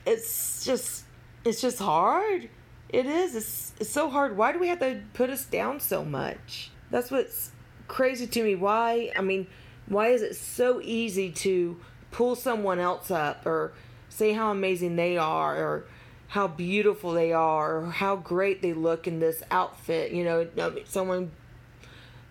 it's 0.07 0.65
just, 0.65 1.05
it's 1.45 1.61
just 1.61 1.81
hard. 1.81 2.49
It 2.89 3.07
is. 3.07 3.35
It's, 3.35 3.73
it's 3.81 3.91
so 3.91 4.09
hard. 4.09 4.37
Why 4.37 4.53
do 4.53 4.61
we 4.61 4.69
have 4.69 4.79
to 4.79 5.03
put 5.15 5.31
us 5.31 5.45
down 5.45 5.81
so 5.81 6.05
much? 6.05 6.71
That's 6.91 7.11
what's 7.11 7.51
crazy 7.89 8.29
to 8.29 8.45
me. 8.45 8.55
Why? 8.55 9.11
I 9.17 9.23
mean, 9.23 9.49
why 9.87 10.09
is 10.09 10.23
it 10.23 10.37
so 10.37 10.81
easy 10.81 11.31
to 11.33 11.81
pull 12.13 12.37
someone 12.37 12.79
else 12.79 13.11
up 13.11 13.45
or 13.45 13.73
say 14.09 14.33
how 14.33 14.53
amazing 14.53 14.95
they 14.97 15.17
are 15.17 15.57
or 15.57 15.87
how 16.29 16.49
beautiful 16.49 17.13
they 17.13 17.33
are 17.33 17.79
or 17.79 17.91
how 17.91 18.17
great 18.17 18.63
they 18.63 18.73
look 18.73 19.07
in 19.07 19.21
this 19.21 19.43
outfit. 19.51 20.13
You 20.13 20.25
know, 20.25 20.49
someone, 20.85 21.31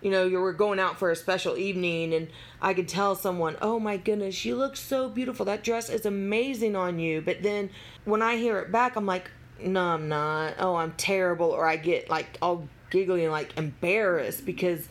you 0.02 0.10
know, 0.10 0.26
you 0.26 0.38
were 0.38 0.52
going 0.52 0.78
out 0.78 0.98
for 0.98 1.10
a 1.10 1.16
special 1.16 1.56
evening 1.56 2.12
and 2.12 2.28
I 2.60 2.74
could 2.74 2.88
tell 2.88 3.14
someone, 3.14 3.56
oh 3.62 3.80
my 3.80 3.96
goodness, 3.96 4.44
you 4.44 4.56
look 4.56 4.76
so 4.76 5.08
beautiful. 5.08 5.46
That 5.46 5.64
dress 5.64 5.88
is 5.88 6.04
amazing 6.04 6.76
on 6.76 6.98
you. 6.98 7.22
But 7.22 7.42
then 7.42 7.70
when 8.04 8.22
I 8.22 8.36
hear 8.36 8.58
it 8.58 8.70
back, 8.70 8.96
I'm 8.96 9.06
like, 9.06 9.30
no, 9.60 9.82
I'm 9.82 10.08
not. 10.08 10.54
Oh, 10.58 10.76
I'm 10.76 10.92
terrible. 10.92 11.50
Or 11.50 11.66
I 11.66 11.76
get 11.76 12.10
like 12.10 12.38
all 12.42 12.68
giggly 12.90 13.24
and 13.24 13.32
like 13.32 13.56
embarrassed 13.56 14.44
because 14.44 14.88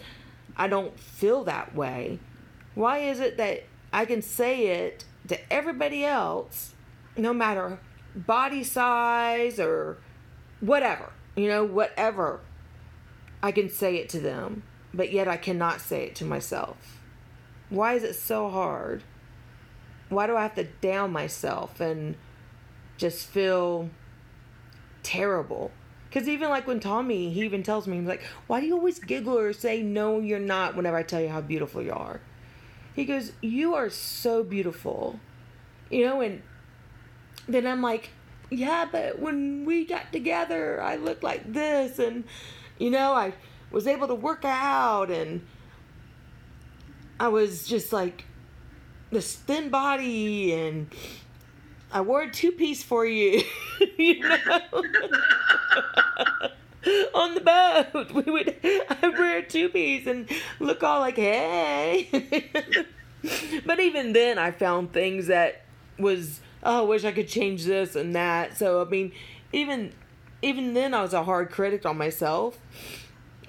I 0.58 0.68
don't 0.68 1.00
feel 1.00 1.44
that 1.44 1.76
way. 1.76 2.20
Why 2.74 3.00
is 3.00 3.20
it 3.20 3.38
that 3.38 3.64
I 3.94 4.06
can 4.06 4.22
say 4.22 4.68
it 4.68 5.06
to 5.28 5.54
everybody 5.54 6.04
else 6.04 6.74
no 7.16 7.34
matter 7.34 7.80
body 8.16 8.64
size 8.64 9.60
or 9.60 9.98
whatever, 10.62 11.12
you 11.36 11.48
know, 11.48 11.64
whatever, 11.64 12.40
I 13.44 13.52
can 13.52 13.70
say 13.70 13.98
it 13.98 14.10
to 14.10 14.20
them, 14.20 14.64
but 14.94 15.12
yet 15.12 15.28
I 15.28 15.38
cannot 15.38 15.82
say 15.82 16.06
it 16.06 16.16
to 16.16 16.26
myself. 16.26 17.02
Why 17.70 17.94
is 17.94 18.04
it 18.04 18.16
so 18.16 18.50
hard? 18.50 19.04
Why 20.10 20.28
do 20.28 20.36
I 20.36 20.44
have 20.44 20.56
to 20.56 20.64
down 20.64 21.12
myself 21.12 21.80
and 21.80 22.16
just 22.98 23.28
feel 23.28 23.90
terrible? 25.04 25.72
Because 26.08 26.30
even 26.30 26.50
like 26.50 26.66
when 26.66 26.80
Tommy, 26.80 27.32
he 27.32 27.42
even 27.42 27.64
tells 27.64 27.88
me, 27.88 27.98
he's 27.98 28.08
like, 28.08 28.24
why 28.48 28.62
do 28.62 28.68
you 28.68 28.76
always 28.76 29.00
giggle 29.00 29.38
or 29.38 29.52
say, 29.52 29.82
no, 29.82 30.20
you're 30.20 30.40
not, 30.40 30.76
whenever 30.76 30.96
I 30.96 31.04
tell 31.04 31.20
you 31.20 31.28
how 31.28 31.42
beautiful 31.42 31.82
you 31.82 31.92
are? 31.92 32.22
He 32.96 33.04
goes, 33.04 33.34
you 33.42 33.76
are 33.76 33.90
so 33.90 34.42
beautiful. 34.44 35.20
You 35.90 36.06
know, 36.06 36.22
and 36.22 36.42
then 37.48 37.68
I'm 37.68 37.82
like, 37.82 38.10
yeah, 38.50 38.88
but 38.92 39.20
when 39.20 39.66
we 39.66 39.86
got 39.86 40.12
together, 40.12 40.82
I 40.82 40.96
looked 40.96 41.24
like 41.24 41.52
this, 41.52 42.00
and 42.00 42.24
you 42.78 42.90
know, 42.90 43.14
I 43.14 43.34
was 43.72 43.88
able 43.88 44.08
to 44.08 44.16
work 44.16 44.46
out, 44.46 45.10
and 45.10 45.46
I 47.20 47.28
was 47.30 47.68
just 47.68 47.94
like 47.94 48.26
this 49.12 49.36
thin 49.36 49.70
body, 49.70 50.54
and 50.54 50.94
I 51.92 52.02
wore 52.02 52.24
a 52.24 52.32
two 52.32 52.52
piece 52.52 52.84
for 52.84 53.06
you. 53.06 53.42
you 53.98 54.20
know? 54.20 54.60
On 57.16 57.34
the 57.34 57.42
boat, 57.42 58.12
we 58.12 58.32
would 58.32 58.56
I 58.64 59.08
wear 59.08 59.38
a 59.40 59.46
two 59.46 59.70
piece 59.70 60.06
and 60.06 60.30
look 60.60 60.84
all 60.84 61.00
like, 61.00 61.16
hey. 61.16 62.10
but 63.66 63.80
even 63.80 64.14
then, 64.14 64.38
I 64.38 64.52
found 64.52 64.94
things 64.94 65.28
that 65.28 65.64
was, 65.98 66.42
oh, 66.66 66.80
I 66.80 66.88
wish 66.88 67.06
I 67.06 67.12
could 67.12 67.30
change 67.30 67.64
this 67.64 67.96
and 67.96 68.14
that. 68.16 68.58
So 68.58 68.82
I 68.82 68.86
mean, 68.90 69.14
even 69.54 69.94
even 70.42 70.74
then, 70.74 70.94
I 70.94 71.02
was 71.02 71.14
a 71.14 71.24
hard 71.24 71.50
critic 71.50 71.86
on 71.86 71.98
myself. 71.98 72.60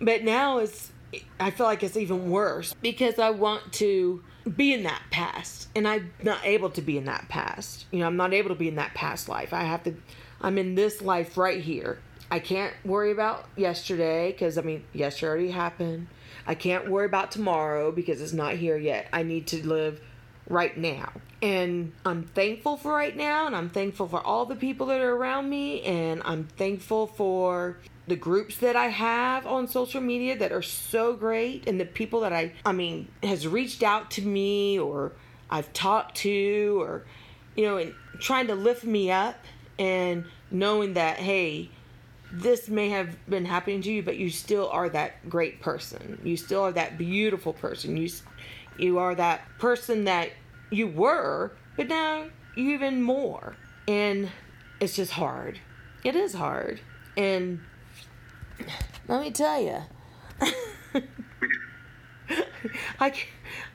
But 0.00 0.24
now 0.24 0.58
it's, 0.58 0.92
I 1.38 1.50
feel 1.50 1.66
like 1.66 1.82
it's 1.82 1.96
even 1.96 2.30
worse 2.30 2.74
because 2.80 3.18
I 3.18 3.30
want 3.30 3.72
to 3.74 4.22
be 4.56 4.72
in 4.72 4.84
that 4.84 5.02
past 5.10 5.68
and 5.74 5.88
I'm 5.88 6.12
not 6.22 6.44
able 6.44 6.70
to 6.70 6.82
be 6.82 6.96
in 6.96 7.04
that 7.04 7.28
past. 7.28 7.86
You 7.90 8.00
know, 8.00 8.06
I'm 8.06 8.16
not 8.16 8.32
able 8.32 8.50
to 8.50 8.54
be 8.54 8.68
in 8.68 8.76
that 8.76 8.94
past 8.94 9.28
life. 9.28 9.52
I 9.52 9.64
have 9.64 9.82
to, 9.84 9.94
I'm 10.40 10.58
in 10.58 10.74
this 10.74 11.02
life 11.02 11.36
right 11.36 11.60
here. 11.60 11.98
I 12.30 12.38
can't 12.38 12.74
worry 12.84 13.12
about 13.12 13.46
yesterday 13.56 14.32
because, 14.32 14.58
I 14.58 14.62
mean, 14.62 14.84
yesterday 14.92 15.28
already 15.28 15.50
happened. 15.50 16.08
I 16.46 16.54
can't 16.54 16.88
worry 16.88 17.06
about 17.06 17.30
tomorrow 17.30 17.92
because 17.92 18.20
it's 18.20 18.32
not 18.32 18.54
here 18.54 18.76
yet. 18.76 19.08
I 19.12 19.22
need 19.22 19.46
to 19.48 19.66
live 19.66 20.00
right 20.48 20.76
now. 20.76 21.12
And 21.46 21.92
I'm 22.04 22.24
thankful 22.24 22.76
for 22.76 22.90
right 22.90 23.16
now, 23.16 23.46
and 23.46 23.54
I'm 23.54 23.70
thankful 23.70 24.08
for 24.08 24.20
all 24.20 24.46
the 24.46 24.56
people 24.56 24.88
that 24.88 25.00
are 25.00 25.14
around 25.14 25.48
me, 25.48 25.80
and 25.82 26.20
I'm 26.24 26.42
thankful 26.42 27.06
for 27.06 27.78
the 28.08 28.16
groups 28.16 28.56
that 28.56 28.74
I 28.74 28.86
have 28.86 29.46
on 29.46 29.68
social 29.68 30.00
media 30.00 30.36
that 30.38 30.50
are 30.50 30.60
so 30.60 31.14
great, 31.14 31.68
and 31.68 31.80
the 31.80 31.84
people 31.84 32.18
that 32.22 32.32
I, 32.32 32.52
I 32.64 32.72
mean, 32.72 33.06
has 33.22 33.46
reached 33.46 33.84
out 33.84 34.10
to 34.12 34.22
me 34.22 34.80
or 34.80 35.12
I've 35.48 35.72
talked 35.72 36.16
to, 36.16 36.82
or, 36.82 37.04
you 37.54 37.64
know, 37.64 37.76
and 37.76 37.94
trying 38.18 38.48
to 38.48 38.56
lift 38.56 38.82
me 38.82 39.12
up, 39.12 39.36
and 39.78 40.24
knowing 40.50 40.94
that, 40.94 41.18
hey, 41.18 41.70
this 42.32 42.68
may 42.68 42.88
have 42.88 43.16
been 43.30 43.44
happening 43.44 43.82
to 43.82 43.92
you, 43.92 44.02
but 44.02 44.16
you 44.16 44.30
still 44.30 44.68
are 44.70 44.88
that 44.88 45.30
great 45.30 45.60
person. 45.60 46.20
You 46.24 46.36
still 46.36 46.62
are 46.62 46.72
that 46.72 46.98
beautiful 46.98 47.52
person. 47.52 47.96
You 47.96 48.08
you 48.78 48.98
are 48.98 49.14
that 49.14 49.42
person 49.58 50.04
that 50.04 50.30
you 50.70 50.86
were, 50.88 51.52
but 51.76 51.88
now 51.88 52.26
you 52.56 52.70
even 52.70 53.02
more. 53.02 53.56
And 53.88 54.30
it's 54.80 54.96
just 54.96 55.12
hard. 55.12 55.60
It 56.04 56.16
is 56.16 56.34
hard. 56.34 56.80
And 57.16 57.60
let 59.08 59.20
me 59.22 59.30
tell 59.30 59.60
you, 59.60 59.78
I, 63.00 63.12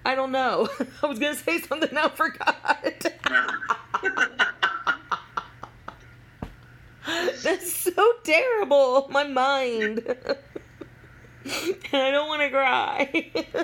I 0.05 0.15
don't 0.15 0.31
know. 0.31 0.67
I 1.03 1.07
was 1.07 1.19
going 1.19 1.35
to 1.35 1.41
say 1.41 1.59
something, 1.59 1.95
I 1.97 2.09
forgot. 2.09 3.05
That's 7.43 7.73
so 7.73 8.13
terrible. 8.23 9.07
My 9.09 9.23
mind. 9.25 10.15
and 11.91 12.01
I 12.01 12.11
don't 12.11 12.27
want 12.27 12.41
to 12.41 12.49
cry. 12.49 13.31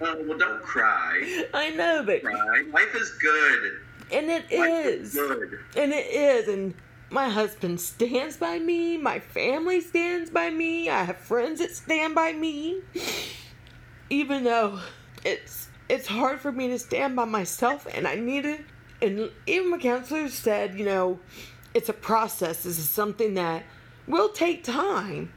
oh, 0.00 0.24
well, 0.26 0.38
don't 0.38 0.62
cry. 0.62 1.44
I 1.52 1.70
know, 1.70 2.02
but 2.04 2.22
cry. 2.22 2.64
Life 2.72 2.94
is 2.94 3.10
good. 3.20 3.72
And 4.12 4.30
it 4.30 4.44
is. 4.50 5.08
is 5.08 5.14
good. 5.14 5.58
And 5.76 5.92
it 5.92 6.06
is. 6.06 6.48
And 6.48 6.74
my 7.10 7.28
husband 7.28 7.80
stands 7.80 8.36
by 8.36 8.58
me. 8.58 8.96
My 8.96 9.18
family 9.18 9.80
stands 9.80 10.30
by 10.30 10.50
me. 10.50 10.88
I 10.88 11.04
have 11.04 11.18
friends 11.18 11.60
that 11.60 11.72
stand 11.72 12.14
by 12.14 12.32
me. 12.32 12.80
Even 14.08 14.44
though 14.44 14.80
it's 15.24 15.68
it's 15.88 16.06
hard 16.06 16.40
for 16.40 16.52
me 16.52 16.68
to 16.68 16.78
stand 16.78 17.16
by 17.16 17.24
myself, 17.24 17.86
and 17.92 18.06
I 18.06 18.16
need 18.16 18.44
it. 18.44 18.64
And 19.02 19.30
even 19.46 19.70
my 19.70 19.78
counselor 19.78 20.28
said, 20.28 20.78
you 20.78 20.84
know, 20.84 21.18
it's 21.74 21.88
a 21.88 21.92
process. 21.92 22.62
This 22.62 22.78
is 22.78 22.88
something 22.88 23.34
that 23.34 23.64
will 24.06 24.30
take 24.30 24.64
time. 24.64 25.32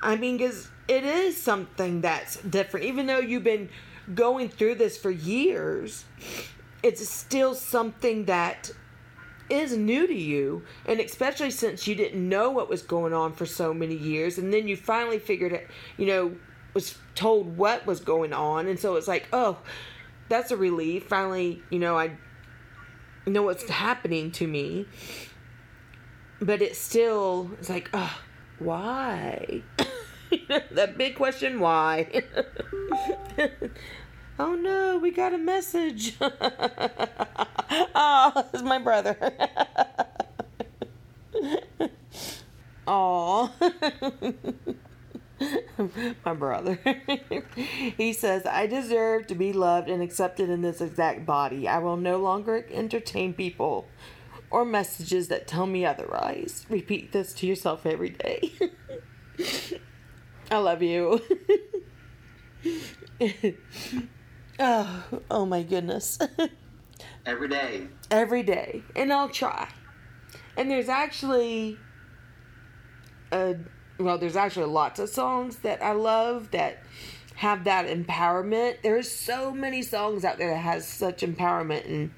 I 0.00 0.16
mean, 0.16 0.36
because 0.36 0.68
it 0.86 1.04
is 1.04 1.40
something 1.40 2.00
that's 2.00 2.36
different. 2.42 2.86
Even 2.86 3.06
though 3.06 3.18
you've 3.18 3.44
been 3.44 3.68
going 4.14 4.48
through 4.48 4.76
this 4.76 4.96
for 4.96 5.10
years, 5.10 6.04
it's 6.82 7.06
still 7.08 7.54
something 7.54 8.24
that 8.26 8.70
is 9.50 9.76
new 9.76 10.06
to 10.06 10.14
you. 10.14 10.62
And 10.86 11.00
especially 11.00 11.50
since 11.50 11.86
you 11.86 11.94
didn't 11.94 12.26
know 12.26 12.50
what 12.50 12.68
was 12.68 12.82
going 12.82 13.12
on 13.12 13.32
for 13.32 13.46
so 13.46 13.74
many 13.74 13.96
years. 13.96 14.38
And 14.38 14.52
then 14.52 14.68
you 14.68 14.76
finally 14.76 15.18
figured 15.18 15.52
it, 15.52 15.68
you 15.96 16.06
know, 16.06 16.36
was 16.74 16.96
told 17.14 17.56
what 17.56 17.86
was 17.86 18.00
going 18.00 18.32
on. 18.32 18.66
And 18.66 18.78
so 18.78 18.96
it's 18.96 19.08
like, 19.08 19.28
oh, 19.32 19.58
that's 20.28 20.50
a 20.50 20.56
relief. 20.56 21.06
Finally, 21.06 21.62
you 21.70 21.78
know, 21.78 21.98
I 21.98 22.12
know 23.26 23.42
what's 23.42 23.68
happening 23.68 24.30
to 24.32 24.46
me. 24.46 24.86
But 26.40 26.62
it's 26.62 26.78
still, 26.78 27.50
it's 27.58 27.68
like, 27.68 27.90
oh, 27.92 28.16
why? 28.58 29.62
that 30.70 30.96
big 30.96 31.14
question, 31.14 31.60
why? 31.60 32.22
oh 34.38 34.54
no, 34.54 34.98
we 34.98 35.10
got 35.10 35.32
a 35.32 35.38
message. 35.38 36.16
oh, 36.20 36.30
it's 38.52 38.62
my 38.62 38.78
brother. 38.78 39.16
Oh, 42.90 43.52
my 46.24 46.34
brother. 46.34 46.78
he 47.96 48.12
says, 48.12 48.46
I 48.46 48.66
deserve 48.66 49.26
to 49.26 49.34
be 49.34 49.52
loved 49.52 49.88
and 49.88 50.02
accepted 50.02 50.48
in 50.48 50.62
this 50.62 50.80
exact 50.80 51.26
body. 51.26 51.68
I 51.68 51.78
will 51.78 51.98
no 51.98 52.16
longer 52.16 52.66
entertain 52.70 53.34
people 53.34 53.86
or 54.50 54.64
messages 54.64 55.28
that 55.28 55.46
tell 55.46 55.66
me 55.66 55.84
otherwise. 55.84 56.64
Repeat 56.68 57.12
this 57.12 57.32
to 57.34 57.46
yourself 57.46 57.84
every 57.84 58.10
day. 58.10 58.52
I 60.50 60.58
love 60.58 60.82
you. 60.82 61.20
oh, 64.58 65.04
oh 65.30 65.46
my 65.46 65.62
goodness. 65.62 66.18
Every 67.26 67.48
day. 67.48 67.88
Every 68.10 68.42
day. 68.42 68.82
And 68.96 69.12
I'll 69.12 69.28
try. 69.28 69.68
And 70.56 70.70
there's 70.70 70.88
actually 70.88 71.78
a 73.30 73.56
well, 73.98 74.16
there's 74.16 74.36
actually 74.36 74.66
lots 74.66 75.00
of 75.00 75.08
songs 75.08 75.56
that 75.58 75.82
I 75.82 75.92
love 75.92 76.52
that 76.52 76.82
have 77.34 77.64
that 77.64 77.86
empowerment. 77.86 78.82
There's 78.82 79.10
so 79.10 79.52
many 79.52 79.82
songs 79.82 80.24
out 80.24 80.38
there 80.38 80.50
that 80.50 80.56
has 80.56 80.86
such 80.86 81.22
empowerment 81.22 81.86
and 81.86 82.12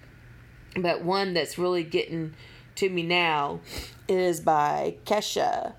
but 0.77 1.03
one 1.03 1.35
that's 1.35 1.59
really 1.59 1.83
getting 1.83 2.35
to 2.77 2.89
me 2.89 3.03
now 3.03 3.61
is 4.07 4.41
by 4.41 4.97
Kesha. 5.05 5.75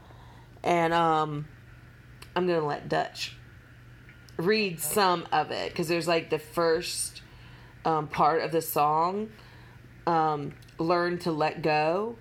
And 0.64 0.94
um 0.94 1.48
I'm 2.36 2.48
gonna 2.48 2.66
let 2.66 2.90
Dutch 2.90 3.36
read 4.38 4.80
some 4.80 5.28
of 5.32 5.52
it 5.52 5.72
because 5.72 5.88
there's 5.88 6.08
like 6.08 6.30
the 6.30 6.40
first 6.40 7.22
um, 7.86 8.08
part 8.08 8.42
of 8.42 8.52
the 8.52 8.62
song, 8.62 9.30
um, 10.08 10.54
"Learn 10.78 11.18
to 11.20 11.32
Let 11.32 11.62
Go." 11.62 12.18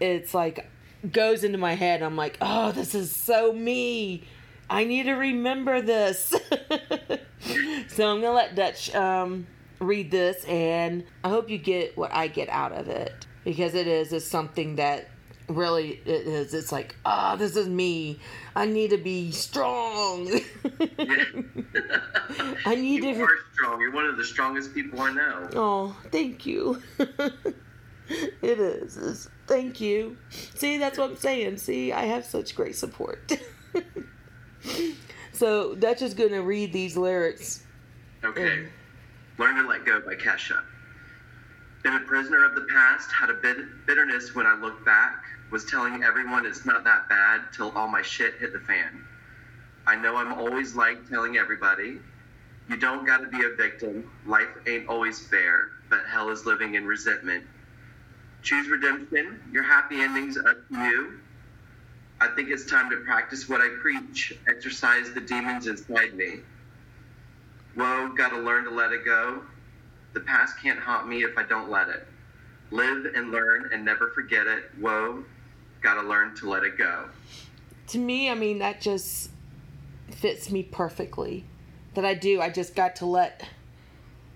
It's 0.00 0.32
like 0.32 0.70
goes 1.12 1.44
into 1.44 1.58
my 1.58 1.74
head. 1.74 2.02
I'm 2.02 2.16
like, 2.16 2.36
oh, 2.40 2.72
this 2.72 2.94
is 2.94 3.14
so 3.14 3.52
me. 3.52 4.24
I 4.68 4.84
need 4.84 5.04
to 5.04 5.14
remember 5.14 5.80
this. 5.80 6.18
so 7.88 8.10
I'm 8.10 8.20
gonna 8.20 8.32
let 8.32 8.54
Dutch 8.54 8.94
um, 8.94 9.46
read 9.80 10.10
this, 10.10 10.44
and 10.44 11.04
I 11.24 11.28
hope 11.28 11.50
you 11.50 11.58
get 11.58 11.96
what 11.96 12.12
I 12.12 12.28
get 12.28 12.48
out 12.48 12.72
of 12.72 12.88
it 12.88 13.26
because 13.44 13.74
it 13.74 13.86
is 13.86 14.12
is 14.12 14.28
something 14.28 14.76
that 14.76 15.08
really 15.50 16.00
it 16.04 16.26
is 16.26 16.54
it's 16.54 16.72
like 16.72 16.96
ah 17.04 17.32
oh, 17.32 17.36
this 17.36 17.56
is 17.56 17.68
me. 17.68 18.18
I 18.56 18.66
need 18.66 18.90
to 18.90 18.96
be 18.98 19.30
strong. 19.32 20.28
I 22.66 22.74
need 22.74 23.04
You 23.04 23.14
to 23.14 23.22
are 23.22 23.28
strong. 23.54 23.80
You're 23.80 23.92
one 23.92 24.06
of 24.06 24.16
the 24.16 24.24
strongest 24.24 24.74
people 24.74 25.00
I 25.00 25.12
know. 25.12 25.48
oh 25.54 25.96
thank 26.10 26.46
you. 26.46 26.82
It 28.42 28.58
is 28.58 28.96
It's- 28.96 29.28
thank 29.46 29.80
you. 29.80 30.16
See 30.56 30.78
that's 30.78 30.98
what 30.98 31.10
i'm 31.10 31.16
saying. 31.16 31.58
See 31.58 31.92
i 31.92 32.02
have 32.06 32.24
such 32.24 32.54
great 32.56 32.74
support. 32.76 33.32
So 35.32 35.74
dutch 35.74 36.02
is 36.02 36.12
going 36.12 36.32
to 36.32 36.40
read 36.42 36.72
these 36.72 36.96
lyrics. 36.96 37.62
Okay. 38.22 38.66
Learn 39.38 39.54
to 39.56 39.66
Let 39.66 39.86
Go 39.86 40.00
by 40.00 40.14
Kesha. 40.14 40.60
Been 41.82 41.94
a 41.94 42.00
prisoner 42.00 42.44
of 42.44 42.54
the 42.54 42.66
past, 42.70 43.10
had 43.10 43.30
a 43.30 43.34
bit 43.34 43.56
bitterness 43.86 44.34
when 44.34 44.44
I 44.46 44.54
look 44.60 44.84
back, 44.84 45.22
was 45.50 45.64
telling 45.64 46.04
everyone 46.04 46.46
it's 46.46 46.64
not 46.64 46.84
that 46.84 47.08
bad 47.08 47.42
till 47.54 47.70
all 47.72 47.88
my 47.88 48.02
shit 48.02 48.34
hit 48.38 48.52
the 48.52 48.60
fan. 48.60 49.04
I 49.86 49.96
know 49.96 50.16
I'm 50.16 50.32
always 50.32 50.74
like 50.74 51.08
telling 51.08 51.36
everybody, 51.36 51.98
you 52.68 52.76
don't 52.76 53.04
gotta 53.04 53.26
be 53.26 53.44
a 53.44 53.56
victim, 53.56 54.08
life 54.26 54.48
ain't 54.66 54.88
always 54.88 55.26
fair, 55.26 55.70
but 55.88 56.00
hell 56.08 56.30
is 56.30 56.46
living 56.46 56.74
in 56.74 56.86
resentment. 56.86 57.44
Choose 58.42 58.68
redemption, 58.68 59.40
your 59.52 59.64
happy 59.64 60.00
ending's 60.00 60.36
up 60.36 60.68
to 60.68 60.78
you. 60.84 61.20
I 62.20 62.28
think 62.28 62.50
it's 62.50 62.70
time 62.70 62.90
to 62.90 62.98
practice 62.98 63.48
what 63.48 63.60
I 63.60 63.68
preach, 63.80 64.34
exercise 64.48 65.12
the 65.12 65.20
demons 65.20 65.66
inside 65.66 66.14
me. 66.14 66.40
Whoa, 67.74 68.12
gotta 68.16 68.38
learn 68.38 68.64
to 68.64 68.70
let 68.70 68.92
it 68.92 69.04
go. 69.04 69.42
The 70.12 70.20
past 70.20 70.60
can't 70.62 70.78
haunt 70.78 71.08
me 71.08 71.22
if 71.22 71.36
I 71.38 71.42
don't 71.42 71.70
let 71.70 71.88
it. 71.88 72.06
Live 72.70 73.06
and 73.16 73.30
learn 73.32 73.70
and 73.72 73.84
never 73.84 74.08
forget 74.14 74.46
it. 74.46 74.64
Whoa, 74.80 75.24
gotta 75.80 76.06
learn 76.06 76.34
to 76.36 76.48
let 76.48 76.62
it 76.64 76.76
go. 76.76 77.06
To 77.88 77.98
me, 77.98 78.30
I 78.30 78.34
mean, 78.34 78.58
that 78.58 78.80
just 78.80 79.30
fits 80.10 80.50
me 80.50 80.62
perfectly. 80.62 81.44
That 81.94 82.04
I 82.04 82.14
do. 82.14 82.40
I 82.40 82.50
just 82.50 82.74
got 82.74 82.96
to 82.96 83.06
let 83.06 83.48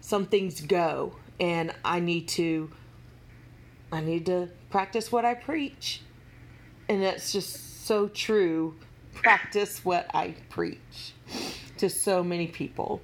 some 0.00 0.26
things 0.26 0.60
go. 0.60 1.16
And 1.38 1.72
I 1.84 2.00
need 2.00 2.28
to. 2.28 2.70
I 3.92 4.00
need 4.00 4.26
to 4.26 4.48
practice 4.70 5.12
what 5.12 5.24
I 5.24 5.34
preach. 5.34 6.00
And 6.88 7.02
that's 7.02 7.32
just 7.32 7.86
so 7.86 8.08
true. 8.08 8.74
Practice 9.14 9.84
what 9.84 10.10
I 10.12 10.34
preach 10.50 11.12
to 11.78 11.88
so 11.88 12.24
many 12.24 12.48
people. 12.48 13.00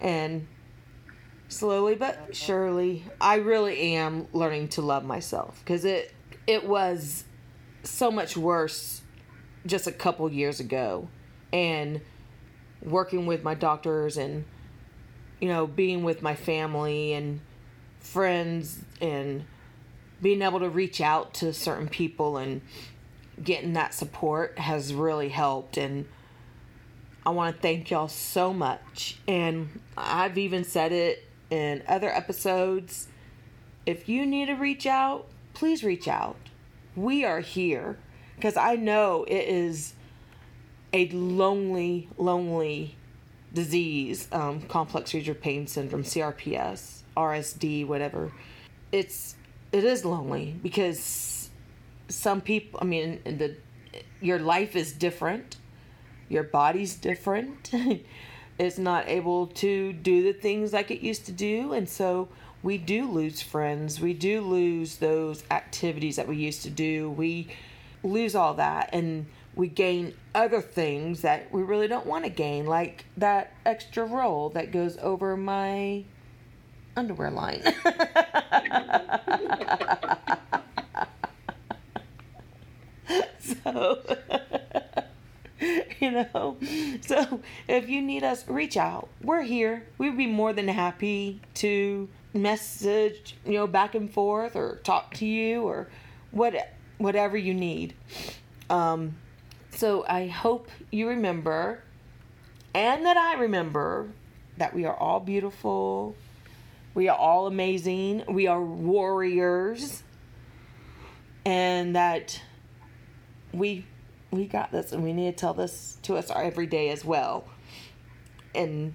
And 0.00 0.46
slowly 1.48 1.94
but 1.94 2.34
surely, 2.34 3.04
I 3.20 3.36
really 3.36 3.94
am 3.94 4.26
learning 4.32 4.68
to 4.68 4.82
love 4.82 5.04
myself 5.04 5.60
because 5.60 5.84
it 5.84 6.12
it 6.46 6.66
was 6.66 7.24
so 7.82 8.10
much 8.10 8.36
worse 8.36 9.02
just 9.64 9.86
a 9.86 9.92
couple 9.92 10.30
years 10.30 10.60
ago. 10.60 11.08
And 11.52 12.00
working 12.82 13.26
with 13.26 13.42
my 13.42 13.54
doctors 13.54 14.16
and 14.16 14.44
you 15.40 15.48
know 15.48 15.66
being 15.66 16.04
with 16.04 16.22
my 16.22 16.34
family 16.34 17.12
and 17.12 17.40
friends 17.98 18.84
and 19.00 19.44
being 20.22 20.42
able 20.42 20.60
to 20.60 20.68
reach 20.68 21.00
out 21.00 21.34
to 21.34 21.52
certain 21.52 21.88
people 21.88 22.36
and 22.36 22.62
getting 23.42 23.74
that 23.74 23.92
support 23.92 24.58
has 24.58 24.94
really 24.94 25.28
helped. 25.28 25.76
And 25.76 26.06
I 27.24 27.30
want 27.30 27.56
to 27.56 27.62
thank 27.62 27.90
y'all 27.90 28.08
so 28.08 28.52
much. 28.54 29.18
And 29.28 29.80
I've 29.96 30.38
even 30.38 30.64
said 30.64 30.92
it 30.92 31.24
in 31.50 31.82
other 31.86 32.08
episodes 32.08 33.08
if 33.84 34.08
you 34.08 34.26
need 34.26 34.46
to 34.46 34.54
reach 34.54 34.86
out 34.86 35.26
please 35.56 35.82
reach 35.82 36.06
out 36.06 36.36
we 36.96 37.24
are 37.24 37.40
here 37.40 37.98
because 38.34 38.56
I 38.56 38.76
know 38.76 39.24
it 39.24 39.48
is 39.48 39.92
a 40.92 41.08
lonely, 41.08 42.08
lonely 42.16 42.96
disease, 43.52 44.28
um, 44.32 44.62
complex 44.62 45.12
regional 45.14 45.40
pain 45.40 45.66
syndrome, 45.66 46.02
CRPS, 46.02 47.02
RSD, 47.16 47.86
whatever. 47.86 48.32
It's 48.92 49.36
it 49.72 49.84
is 49.84 50.04
lonely 50.04 50.56
because 50.62 51.50
some 52.08 52.40
people. 52.40 52.80
I 52.80 52.86
mean, 52.86 53.20
the 53.24 53.56
your 54.20 54.38
life 54.38 54.74
is 54.74 54.92
different, 54.92 55.56
your 56.28 56.44
body's 56.44 56.94
different. 56.94 57.70
it's 58.58 58.78
not 58.78 59.08
able 59.08 59.48
to 59.48 59.92
do 59.92 60.22
the 60.22 60.32
things 60.32 60.72
like 60.72 60.90
it 60.90 61.00
used 61.00 61.26
to 61.26 61.32
do, 61.32 61.72
and 61.72 61.88
so 61.88 62.28
we 62.66 62.76
do 62.78 63.08
lose 63.08 63.40
friends. 63.40 64.00
We 64.00 64.12
do 64.12 64.40
lose 64.40 64.96
those 64.96 65.44
activities 65.52 66.16
that 66.16 66.26
we 66.26 66.34
used 66.34 66.62
to 66.62 66.70
do. 66.70 67.08
We 67.10 67.46
lose 68.02 68.34
all 68.34 68.54
that 68.54 68.90
and 68.92 69.26
we 69.54 69.68
gain 69.68 70.14
other 70.34 70.60
things 70.60 71.20
that 71.22 71.52
we 71.52 71.62
really 71.62 71.86
don't 71.86 72.06
want 72.06 72.24
to 72.24 72.30
gain, 72.30 72.66
like 72.66 73.04
that 73.18 73.52
extra 73.64 74.04
roll 74.04 74.48
that 74.50 74.72
goes 74.72 74.98
over 74.98 75.36
my 75.36 76.02
underwear 76.96 77.30
line. 77.30 77.62
so, 83.38 84.02
you 86.00 86.10
know, 86.10 86.56
so 87.02 87.40
if 87.68 87.88
you 87.88 88.02
need 88.02 88.24
us, 88.24 88.48
reach 88.48 88.76
out. 88.76 89.08
We're 89.22 89.42
here. 89.42 89.86
We'd 89.98 90.18
be 90.18 90.26
more 90.26 90.52
than 90.52 90.66
happy 90.66 91.40
to 91.54 92.08
message, 92.36 93.36
you 93.44 93.52
know, 93.52 93.66
back 93.66 93.94
and 93.94 94.10
forth 94.10 94.56
or 94.56 94.80
talk 94.84 95.14
to 95.14 95.26
you 95.26 95.62
or 95.62 95.88
what 96.30 96.54
whatever 96.98 97.36
you 97.36 97.54
need. 97.54 97.94
Um, 98.70 99.16
so 99.70 100.04
I 100.08 100.26
hope 100.28 100.68
you 100.90 101.08
remember 101.08 101.82
and 102.76 103.06
that 103.06 103.16
I 103.16 103.40
remember 103.40 104.08
that 104.58 104.74
we 104.74 104.84
are 104.84 104.94
all 104.94 105.18
beautiful. 105.18 106.14
We 106.92 107.08
are 107.08 107.16
all 107.16 107.46
amazing. 107.46 108.24
We 108.28 108.48
are 108.48 108.62
warriors. 108.62 110.02
And 111.46 111.96
that 111.96 112.42
we 113.52 113.86
we 114.30 114.46
got 114.46 114.72
this 114.72 114.92
and 114.92 115.02
we 115.02 115.14
need 115.14 115.30
to 115.30 115.40
tell 115.40 115.54
this 115.54 115.96
to 116.02 116.16
us 116.16 116.30
every 116.34 116.66
day 116.66 116.90
as 116.90 117.02
well. 117.02 117.48
And 118.54 118.94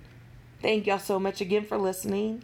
thank 0.61 0.85
y'all 0.85 0.99
so 0.99 1.19
much 1.19 1.41
again 1.41 1.65
for 1.65 1.79
listening. 1.79 2.43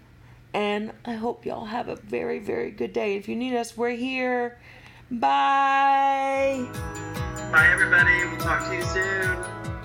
And 0.58 0.91
I 1.06 1.13
hope 1.13 1.46
y'all 1.46 1.65
have 1.65 1.88
a 1.88 1.98
very, 1.98 2.39
very 2.39 2.72
good 2.72 2.91
day. 2.91 3.15
If 3.15 3.30
you 3.30 3.36
need 3.36 3.56
us, 3.56 3.78
we're 3.78 3.91
here. 3.91 4.58
Bye. 5.12 6.67
Bye, 7.52 7.70
everybody. 7.72 8.26
We'll 8.26 8.38
talk 8.38 8.67
to 8.67 8.76
you 8.76 8.82
soon. 8.82 9.76